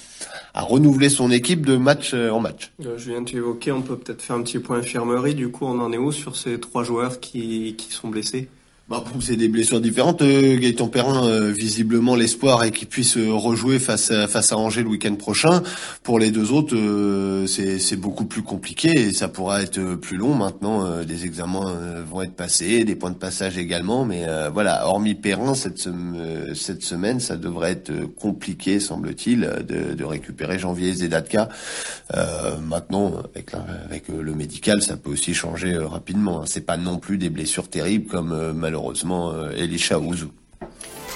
à 0.53 0.61
renouveler 0.61 1.09
son 1.09 1.31
équipe 1.31 1.65
de 1.65 1.75
match 1.75 2.13
en 2.13 2.39
match. 2.39 2.71
On 3.71 3.81
peut 3.81 3.97
peut-être 3.97 4.10
peut-être 4.11 4.21
faire 4.23 4.35
un 4.35 4.43
petit 4.43 4.59
point 4.59 4.79
infirmerie. 4.79 5.35
Du 5.35 5.49
coup, 5.51 5.65
on 5.65 5.79
en 5.79 5.91
est 5.93 5.97
où 5.97 6.11
sur 6.11 6.35
ces 6.35 6.59
trois 6.59 6.83
joueurs 6.83 7.19
qui, 7.19 7.75
qui 7.77 7.91
sont 7.91 8.09
blessés? 8.09 8.49
Bah, 8.91 9.05
c'est 9.21 9.37
des 9.37 9.47
blessures 9.47 9.79
différentes. 9.79 10.21
Euh, 10.21 10.59
Gaëtan 10.59 10.89
Perrin, 10.89 11.25
euh, 11.25 11.49
visiblement, 11.49 12.13
l'espoir 12.13 12.61
est 12.65 12.71
qu'il 12.71 12.89
puisse 12.89 13.15
euh, 13.15 13.31
rejouer 13.31 13.79
face 13.79 14.11
à, 14.11 14.27
face 14.27 14.51
à 14.51 14.57
Angers 14.57 14.83
le 14.83 14.89
week-end 14.89 15.15
prochain. 15.15 15.63
Pour 16.03 16.19
les 16.19 16.29
deux 16.29 16.51
autres, 16.51 16.75
euh, 16.75 17.47
c'est 17.47 17.95
beaucoup 17.95 18.25
plus 18.25 18.41
compliqué 18.41 18.89
et 18.89 19.13
ça 19.13 19.29
pourra 19.29 19.61
être 19.61 19.95
plus 19.95 20.17
long. 20.17 20.35
Maintenant, 20.35 21.05
des 21.05 21.23
examens 21.25 21.73
vont 22.09 22.21
être 22.21 22.33
passés, 22.33 22.83
des 22.83 22.95
points 22.95 23.11
de 23.11 23.15
passage 23.15 23.57
également. 23.57 24.03
Mais 24.03 24.25
voilà, 24.53 24.85
hormis 24.87 25.15
Perrin, 25.15 25.55
cette, 25.55 25.87
cette 26.53 26.83
semaine, 26.83 27.19
ça 27.21 27.37
devrait 27.37 27.71
être 27.71 27.91
compliqué, 28.19 28.79
semble-t-il, 28.79 29.49
de, 29.67 29.93
de, 29.93 30.03
récupérer 30.03 30.59
Janvier 30.59 30.93
Zedatka. 30.93 31.49
maintenant, 32.61 33.13
avec, 33.33 33.51
avec 33.85 34.07
le 34.09 34.33
médical, 34.33 34.81
ça 34.81 34.97
peut 34.97 35.11
aussi 35.11 35.33
changer 35.33 35.77
rapidement. 35.77 36.41
Hein. 36.41 36.45
C'est 36.45 36.65
pas 36.65 36.77
non 36.77 36.97
plus 36.97 37.17
des 37.17 37.29
blessures 37.29 37.69
terribles 37.69 38.07
comme 38.07 38.53
malheureusement 38.53 38.80
malheureusement 38.81 39.31
euh, 39.31 39.51
Elisha 39.55 39.99
Ouzou. 39.99 40.31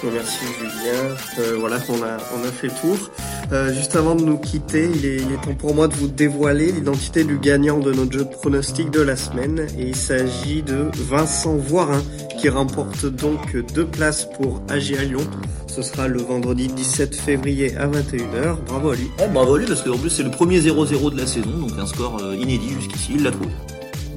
Merci 0.04 0.44
Julien. 0.58 1.16
Euh, 1.38 1.56
voilà, 1.58 1.78
on 1.88 2.02
a, 2.02 2.18
on 2.36 2.46
a 2.46 2.52
fait 2.52 2.66
le 2.68 2.72
tour. 2.74 3.10
Euh, 3.50 3.72
juste 3.72 3.96
avant 3.96 4.14
de 4.14 4.22
nous 4.22 4.36
quitter, 4.36 4.90
il 4.94 5.06
est, 5.06 5.16
il 5.16 5.32
est, 5.32 5.42
temps 5.42 5.54
pour 5.58 5.74
moi 5.74 5.88
de 5.88 5.94
vous 5.94 6.06
dévoiler 6.06 6.70
l'identité 6.70 7.24
du 7.24 7.38
gagnant 7.38 7.78
de 7.78 7.92
notre 7.92 8.12
jeu 8.12 8.24
de 8.24 8.30
pronostic 8.30 8.90
de 8.90 9.00
la 9.00 9.16
semaine. 9.16 9.66
Et 9.78 9.88
il 9.88 9.96
s'agit 9.96 10.62
de 10.62 10.90
Vincent 10.94 11.56
Voirin, 11.56 12.02
qui 12.38 12.50
remporte 12.50 13.06
donc 13.06 13.56
deux 13.74 13.86
places 13.86 14.28
pour 14.38 14.62
AG 14.68 14.94
à 14.98 15.04
Lyon. 15.04 15.26
Ce 15.66 15.80
sera 15.80 16.08
le 16.08 16.20
vendredi 16.20 16.68
17 16.68 17.16
février 17.16 17.74
à 17.76 17.88
21h. 17.88 18.56
Bravo 18.66 18.90
à 18.90 18.96
lui. 18.96 19.10
bravo 19.32 19.54
à 19.54 19.58
lui, 19.58 19.66
parce 19.66 19.82
qu'en 19.82 19.96
plus 19.96 20.10
c'est 20.10 20.22
le 20.22 20.30
premier 20.30 20.60
0-0 20.60 21.12
de 21.12 21.18
la 21.18 21.26
saison, 21.26 21.50
donc 21.50 21.72
un 21.78 21.86
score 21.86 22.20
inédit 22.34 22.70
jusqu'ici, 22.78 23.12
il 23.16 23.22
l'a 23.22 23.30
trouvé. 23.30 23.50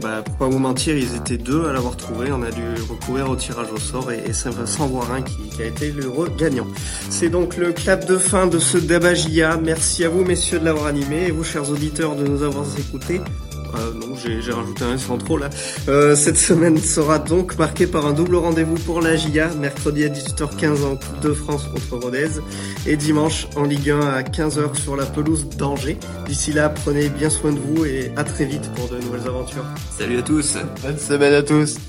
Bah, 0.02 0.22
pour 0.24 0.36
pas 0.36 0.48
vous 0.48 0.60
mentir, 0.60 0.96
ils 0.96 1.16
étaient 1.16 1.38
deux 1.38 1.66
à 1.66 1.74
l'avoir 1.74 1.98
trouvé. 1.98 2.32
On 2.32 2.42
a 2.42 2.52
dû 2.52 2.64
recourir 2.90 3.30
au 3.30 3.36
tirage 3.36 3.72
au 3.74 3.78
sort 3.78 4.12
et, 4.12 4.24
et 4.26 4.34
c'est 4.34 4.50
Vincent 4.50 4.88
Voirin 4.88 5.22
qui, 5.22 5.50
qui, 5.50 5.62
a 5.62 5.66
été 5.66 5.92
l'heureux 5.92 6.32
gagnant. 6.38 6.68
C'est 7.10 7.30
donc 7.30 7.58
le 7.58 7.74
clap 7.74 8.06
de 8.06 8.18
fin 8.18 8.48
de 8.48 8.60
ce 8.60 8.78
Dabagia. 8.78 9.58
Merci 9.58 10.06
à 10.06 10.10
vous, 10.10 10.24
messieurs, 10.24 10.60
de 10.60 10.66
l'avoir 10.66 10.86
animé 10.86 11.28
et 11.28 11.32
vous, 11.32 11.44
chers 11.44 11.70
auditeurs, 11.70 12.16
de 12.16 12.26
nous 12.26 12.44
avoir 12.44 12.66
écoutés. 12.78 13.20
Euh, 13.76 13.94
non, 13.94 14.16
j'ai 14.16 14.52
rajouté 14.52 14.84
un 14.84 14.98
sans 14.98 15.18
trop 15.18 15.38
là. 15.38 15.50
Euh, 15.88 16.16
cette 16.16 16.38
semaine 16.38 16.78
sera 16.78 17.20
donc 17.20 17.58
marquée 17.58 17.88
par 17.88 18.06
un 18.06 18.14
double 18.14 18.36
rendez-vous 18.36 18.76
pour 18.76 19.02
la 19.02 19.16
GIA, 19.16 19.50
mercredi 19.56 20.04
à 20.04 20.10
18h15 20.10 20.86
en 20.86 20.96
Coupe 20.96 21.20
de 21.22 21.34
France 21.34 21.68
contre 21.68 22.04
Rodez 22.04 22.30
et 22.88 22.96
dimanche 22.96 23.48
en 23.56 23.64
Ligue 23.64 23.92
1 23.92 24.00
à 24.00 24.22
15h 24.22 24.76
sur 24.76 24.96
la 24.96 25.06
pelouse 25.06 25.48
d'Angers. 25.58 25.98
D'ici 26.28 26.52
là, 26.54 26.70
prenez 26.70 27.10
bien 27.10 27.30
soin 27.30 27.52
de 27.52 27.60
vous 27.60 27.86
et 27.86 28.12
à 28.16 28.24
très 28.24 28.46
vite 28.46 28.70
pour 28.76 28.90
de 28.90 28.98
nouvelles 28.98 29.28
aventures. 29.28 29.66
Salut 29.98 30.18
à 30.18 30.22
tous. 30.22 30.58
Bonne 30.84 30.98
semaine 30.98 31.34
à 31.34 31.44
tous. 31.44 31.89